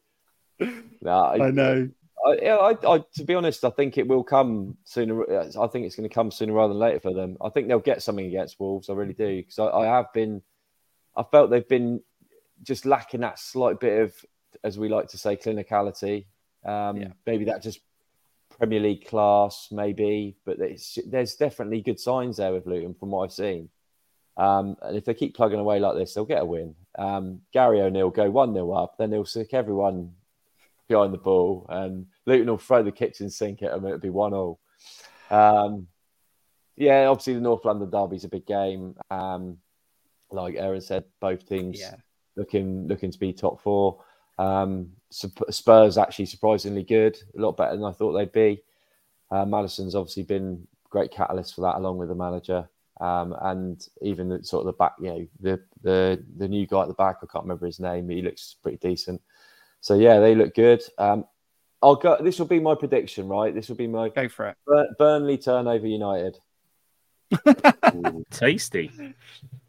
[0.60, 1.90] No, I, I know.
[2.28, 5.48] I, yeah, I, I, to be honest, I think it will come sooner.
[5.58, 7.38] I think it's going to come sooner rather than later for them.
[7.42, 8.90] I think they'll get something against Wolves.
[8.90, 10.42] I really do because I, I have been.
[11.16, 12.02] I felt they've been
[12.64, 14.14] just lacking that slight bit of,
[14.64, 16.26] as we like to say, clinicality.
[16.64, 17.08] Um, Yeah.
[17.26, 17.80] Maybe that just
[18.58, 23.24] Premier League class, maybe, but it's, there's definitely good signs there with Luton from what
[23.26, 23.70] I've seen.
[24.38, 26.76] Um, and if they keep plugging away like this, they'll get a win.
[26.98, 30.14] Um, Gary O'Neill go 1 0 up, then he'll sick everyone
[30.88, 34.32] behind the ball, and Luton will throw the kitchen sink at them, it'll be 1
[34.32, 34.60] 0.
[35.32, 35.88] Um,
[36.76, 38.96] yeah, obviously, the North London Derby's a big game.
[39.10, 39.58] Um,
[40.32, 41.96] like Aaron said, both teams Yeah.
[42.36, 44.04] looking looking to be top four.
[44.38, 48.62] Um, Spurs actually surprisingly good, a lot better than I thought they'd be.
[49.32, 52.68] Uh, Maddison's obviously been great catalyst for that, along with the manager,
[53.02, 56.82] um, and even the, sort of the back, you know, the the the new guy
[56.82, 57.18] at the back.
[57.18, 58.10] I can't remember his name.
[58.10, 59.22] He looks pretty decent.
[59.82, 60.82] So yeah, they look good.
[60.98, 61.26] Um,
[61.82, 62.18] I'll go.
[62.22, 63.54] This will be my prediction, right?
[63.54, 64.58] This will be my Go for it.
[64.66, 66.40] Bur- Burnley turnover United.
[68.32, 68.92] Tasty.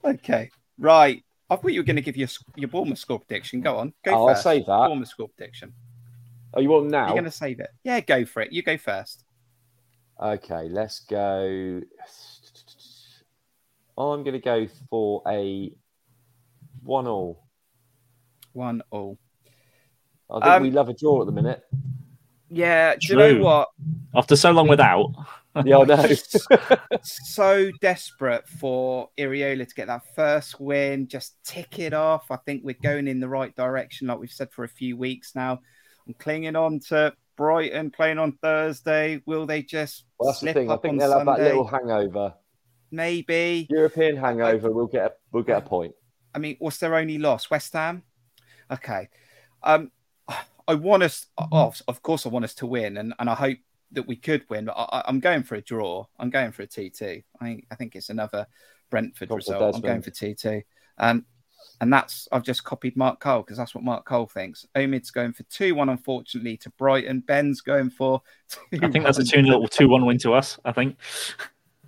[0.04, 0.50] Okay.
[0.78, 1.24] Right.
[1.48, 3.60] I thought you were going to give your your Bournemouth score prediction.
[3.60, 3.92] Go on.
[4.04, 4.86] Go Oh, I'll save that.
[4.88, 5.72] Bournemouth score prediction.
[6.54, 7.06] Oh, you want now?
[7.06, 7.70] You're going to save it.
[7.84, 8.52] Yeah, go for it.
[8.52, 9.24] You go first.
[10.20, 11.82] Okay, let's go.
[13.98, 15.70] I'm going to go for a
[16.82, 17.44] one all.
[18.52, 19.18] One all.
[20.30, 21.62] I think Um, we love a draw at the minute.
[22.50, 22.94] Yeah.
[22.96, 23.68] Do you know what?
[24.14, 25.12] After so long without,
[25.64, 26.14] Yeah, I know.
[27.02, 32.30] so desperate for Iraola to get that first win, just tick it off.
[32.30, 35.34] I think we're going in the right direction, like we've said for a few weeks
[35.34, 35.60] now.
[36.06, 39.22] I'm clinging on to Brighton playing on Thursday.
[39.26, 40.70] Will they just well, that's the slip thing.
[40.70, 42.34] I think they'll have that little hangover.
[42.90, 43.66] Maybe.
[43.70, 44.70] European hangover.
[44.70, 45.94] We'll get a, we'll get a point.
[46.34, 47.50] I mean, what's their only loss?
[47.50, 48.02] West Ham.
[48.70, 49.08] Okay.
[49.62, 49.90] Um,
[50.68, 51.26] I want us.
[51.38, 53.58] Of course, I want us to win, and, and I hope
[53.92, 54.66] that we could win.
[54.66, 56.06] But I, I- I'm going for a draw.
[56.18, 57.22] I'm going for a two-two.
[57.40, 58.46] I I think it's another
[58.90, 59.74] Brentford Gone result.
[59.76, 60.62] I'm going for two-two.
[60.98, 61.26] Um,
[61.80, 64.66] and that's I've just copied Mark Cole because that's what Mark Cole thinks.
[64.76, 67.20] Omid's going for two-one, unfortunately, to Brighton.
[67.20, 68.22] Ben's going for.
[68.48, 70.58] Two I think that's a 2 0 2 1 win to us.
[70.64, 70.96] I think.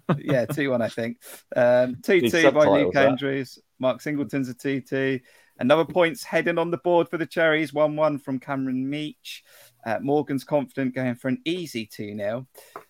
[0.18, 1.18] yeah, two one, I think.
[1.54, 3.08] Um, two two by Luke that.
[3.08, 3.58] Andrews.
[3.78, 5.20] Mark Singleton's a two two.
[5.58, 7.72] Another points heading on the board for the Cherries.
[7.72, 9.42] One one from Cameron Meach.
[9.84, 12.46] Uh, Morgan's confident going for an easy two 0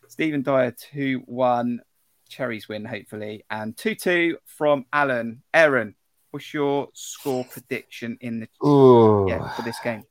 [0.09, 1.80] Stephen Dyer two one.
[2.28, 5.43] Cherries win hopefully, and two two from Alan.
[5.55, 5.95] Aaron,
[6.30, 10.05] what's your score prediction in the Ooh, yeah for this game?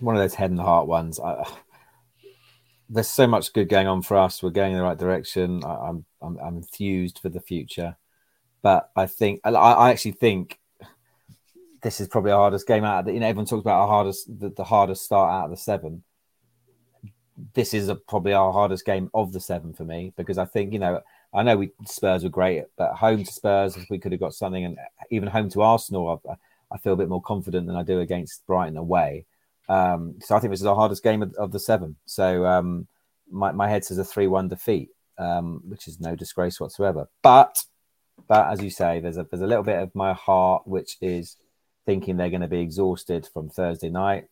[0.00, 1.18] one of those head and heart ones.
[1.18, 1.44] I,
[2.88, 4.42] there's so much good going on for us.
[4.42, 5.64] We're going in the right direction.
[5.64, 7.96] I, I'm, I'm I'm enthused for the future,
[8.62, 10.58] but I think I, I actually think
[11.82, 13.00] this is probably our hardest game out.
[13.00, 15.50] Of the, you know, everyone talks about our hardest the, the hardest start out of
[15.50, 16.02] the seven.
[17.54, 20.72] This is a, probably our hardest game of the seven for me because I think
[20.72, 21.00] you know
[21.32, 24.64] I know we Spurs were great, but home to Spurs we could have got something,
[24.64, 24.78] and
[25.10, 26.34] even home to Arsenal, I,
[26.72, 29.26] I feel a bit more confident than I do against Brighton away.
[29.68, 31.96] Um, so I think this is our hardest game of, of the seven.
[32.04, 32.86] So um,
[33.30, 37.08] my, my head says a three-one defeat, um, which is no disgrace whatsoever.
[37.22, 37.64] But
[38.28, 41.36] but as you say, there's a there's a little bit of my heart which is
[41.86, 44.28] thinking they're going to be exhausted from Thursday night,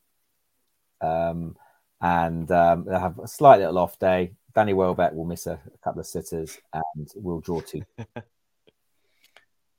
[1.00, 1.57] um,
[2.03, 4.32] and um, they'll have a slight little off day.
[4.55, 7.82] Danny Welbeck will miss a, a couple of sitters, and we'll draw two.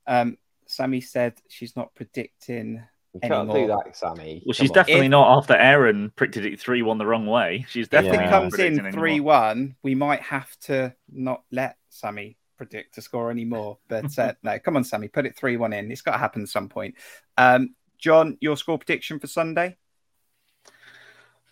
[0.06, 2.82] Um, Sammy said she's not predicting.
[3.12, 4.42] We can't do that, Sammy.
[4.44, 4.74] Well, she's on.
[4.74, 7.64] definitely If- not after Aaron predicted it 3 1 the wrong way.
[7.68, 8.30] She's If definitely it Yeah.
[8.30, 13.78] comes in three one, we might have to not let Sammy predict to score anymore.
[13.88, 15.90] But uh, no, come on, Sammy, put it three one in.
[15.92, 16.96] It's got to happen at some point.
[17.38, 19.76] Um, John, your score prediction for Sunday?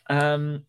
[0.09, 0.67] Um,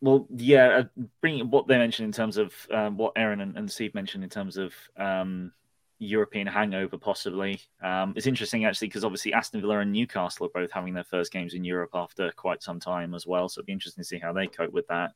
[0.00, 3.70] well, yeah, uh, bringing what they mentioned in terms of um, what Aaron and, and
[3.70, 5.52] Steve mentioned in terms of um,
[5.98, 7.60] European hangover, possibly.
[7.80, 11.32] Um, it's interesting actually because obviously Aston Villa and Newcastle are both having their first
[11.32, 13.48] games in Europe after quite some time as well.
[13.48, 15.12] So it'd be interesting to see how they cope with that.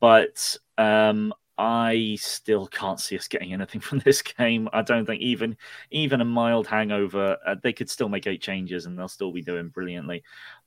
[0.00, 4.68] But um, I still can't see us getting anything from this game.
[4.72, 5.56] I don't think even
[5.90, 9.42] even a mild hangover, uh, they could still make eight changes and they'll still be
[9.42, 10.24] doing brilliantly.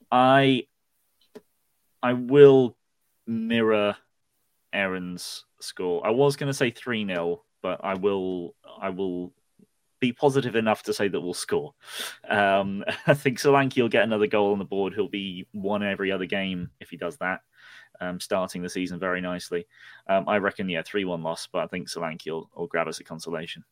[0.10, 0.68] I
[2.06, 2.78] I will
[3.26, 3.98] mirror
[4.72, 6.06] Aaron's score.
[6.06, 9.34] I was going to say 3 0, but I will I will
[10.00, 11.74] be positive enough to say that we'll score.
[12.30, 14.94] Um, I think Solanke will get another goal on the board.
[14.94, 17.40] He'll be one every other game if he does that,
[18.00, 19.66] um, starting the season very nicely.
[20.08, 23.00] Um, I reckon, yeah, 3 1 loss, but I think Solanke will, will grab us
[23.00, 23.64] a consolation.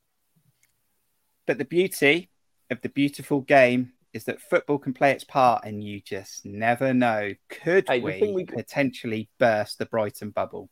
[1.46, 2.32] But the beauty
[2.72, 6.94] of the beautiful game is that football can play its part, and you just never
[6.94, 7.34] know.
[7.50, 10.70] Could Hey, the we, thing we- potentially burst the Brighton bubble?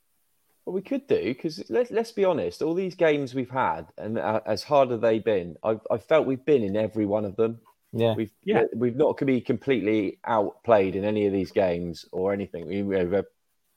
[0.66, 2.62] Well, we could do because let's let's be honest.
[2.62, 6.28] All these games we've had, and uh, as hard as they've been, I've I felt
[6.28, 7.60] we've been in every one of them.
[7.94, 8.14] Yeah.
[8.14, 8.66] We've Yeah.
[8.76, 12.68] we've not could be completely outplayed in any of these games or anything.
[12.68, 13.24] We, we've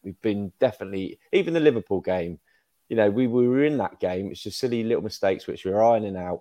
[0.04, 2.38] we've been definitely even the Liverpool game.
[2.90, 4.30] You know, we, we were in that game.
[4.30, 6.40] It's just silly little mistakes which we're ironing out.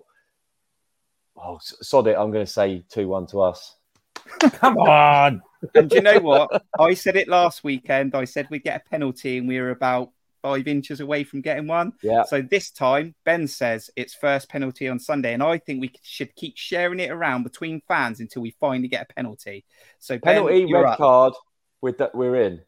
[1.36, 2.16] Oh, s- sod it!
[2.16, 3.76] I'm going to say two one to us.
[4.40, 5.42] Come on.
[5.74, 6.62] And do you know what?
[6.78, 8.14] I said it last weekend.
[8.14, 10.10] I said we'd get a penalty, and we were about
[10.42, 11.92] five inches away from getting one.
[12.02, 15.90] Yeah, So this time, Ben says it's first penalty on Sunday, and I think we
[16.02, 19.64] should keep sharing it around between fans until we finally get a penalty.
[19.98, 20.98] So penalty, you're red up.
[20.98, 21.32] card.
[21.80, 22.60] With that, we're in.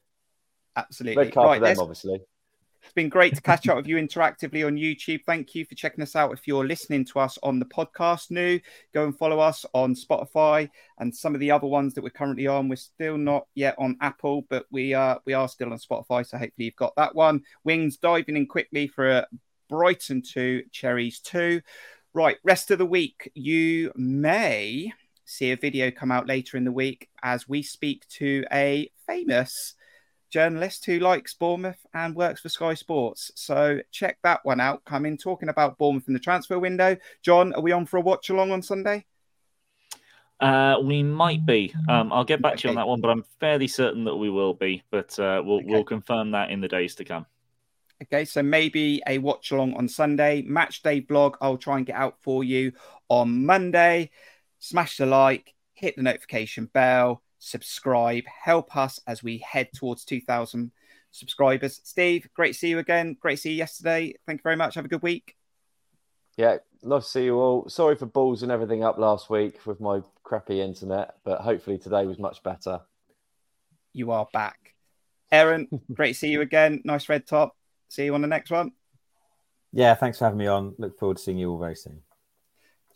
[0.75, 1.59] absolutely Red card right.
[1.61, 2.23] for them, obviously.
[2.87, 5.24] It's been great to catch up with you interactively on YouTube.
[5.26, 6.32] Thank you for checking us out.
[6.32, 8.61] If you're listening to us on the podcast new,
[8.95, 10.70] go and follow us on Spotify
[11.01, 12.68] and some of the other ones that we're currently on.
[12.68, 16.24] We're still not yet on Apple, but we are we are still on Spotify.
[16.24, 17.43] So hopefully you've got that one.
[17.64, 19.26] Wings diving in quickly for a
[19.68, 21.61] Brighton 2, Cherries 2.
[22.14, 24.93] Right, rest of the week, you may
[25.24, 29.74] see a video come out later in the week as we speak to a famous
[30.37, 33.32] journalist who likes Bournemouth and works for Sky Sports.
[33.37, 34.84] So check that one out.
[34.84, 36.99] Come in talking about Bournemouth in the transfer window.
[37.22, 39.07] John, are we on for a watch along on Sunday?
[40.39, 41.72] Uh, we might be.
[41.89, 44.28] Um, I'll get back to you on that one, but I'm fairly certain that we
[44.28, 44.82] will be.
[44.91, 45.66] But uh, we'll Okay.
[45.70, 47.24] we'll confirm that in the days to come.
[48.03, 50.43] Okay, so maybe a watch along on Sunday.
[50.43, 52.72] Match day blog, I'll try and get out for you
[53.09, 54.11] on Monday.
[54.59, 60.70] Smash the like, hit the notification bell, subscribe, help us as we head towards 2,000
[61.11, 61.80] subscribers.
[61.84, 63.16] Steve, great to see you again.
[63.20, 64.14] Great to see you yesterday.
[64.26, 64.74] Thank you very much.
[64.74, 65.37] Have a good week.
[66.37, 67.68] Yeah, nice to see you all.
[67.68, 72.07] Sorry for balls and everything up last week with my crappy internet, but hopefully today
[72.07, 72.80] was much better.
[73.93, 74.74] You are back.
[75.32, 76.82] Aaron, great to see you again.
[76.84, 77.57] Nice red top.
[77.89, 78.72] See you on the next one.
[79.72, 80.74] Yeah, thanks for having me on.
[80.78, 82.03] Look forward to seeing you all very soon.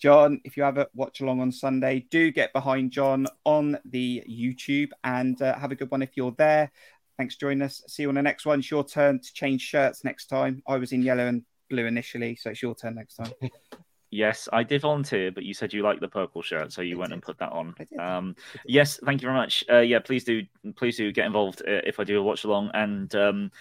[0.01, 4.25] John, if you have a watch along on Sunday, do get behind John on the
[4.29, 6.73] YouTube and uh, have a good one if you're there.
[7.19, 7.83] Thanks for joining us.
[7.87, 8.61] See you on the next one.
[8.61, 10.63] It's your turn to change shirts next time.
[10.67, 13.33] I was in yellow and blue initially, so it's your turn next time.
[14.13, 16.99] Yes, I did volunteer, but you said you liked the purple shirt, so you I
[16.99, 17.15] went did.
[17.15, 17.75] and put that on.
[17.99, 18.35] Um,
[18.67, 19.65] yes, thank you very much.
[19.71, 20.43] Uh, yeah, please do,
[20.75, 22.71] please do get involved uh, if I do a watch along.
[22.75, 23.53] And um,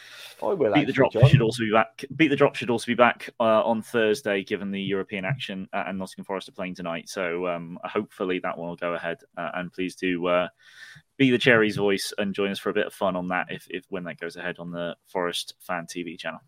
[0.41, 1.30] I will beat the drop John.
[1.30, 2.04] should also be back.
[2.16, 6.00] Beat the drop should also be back uh, on Thursday, given the European action and
[6.00, 7.10] Nottingham Forest are playing tonight.
[7.10, 9.20] So um, hopefully that one will go ahead.
[9.38, 10.47] Uh, and please do uh,
[11.18, 13.68] be the cherry's voice and join us for a bit of fun on that if,
[13.70, 16.39] if when that goes ahead on the Forest Fan TV channel.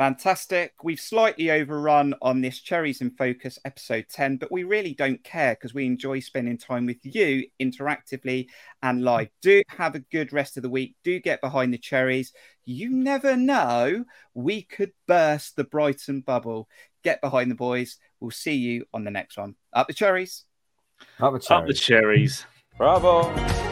[0.00, 0.72] Fantastic.
[0.82, 5.52] We've slightly overrun on this Cherries in Focus episode 10, but we really don't care
[5.54, 8.46] because we enjoy spending time with you interactively
[8.82, 9.26] and live.
[9.26, 9.30] Mm.
[9.42, 10.96] Do have a good rest of the week.
[11.04, 12.32] Do get behind the Cherries.
[12.64, 16.66] You never know, we could burst the Brighton bubble.
[17.04, 17.98] Get behind the boys.
[18.20, 19.54] We'll see you on the next one.
[19.74, 20.44] Up the Cherries.
[21.20, 22.38] Up the Up the cherries.
[22.38, 22.46] Cherries.
[22.78, 23.69] Bravo.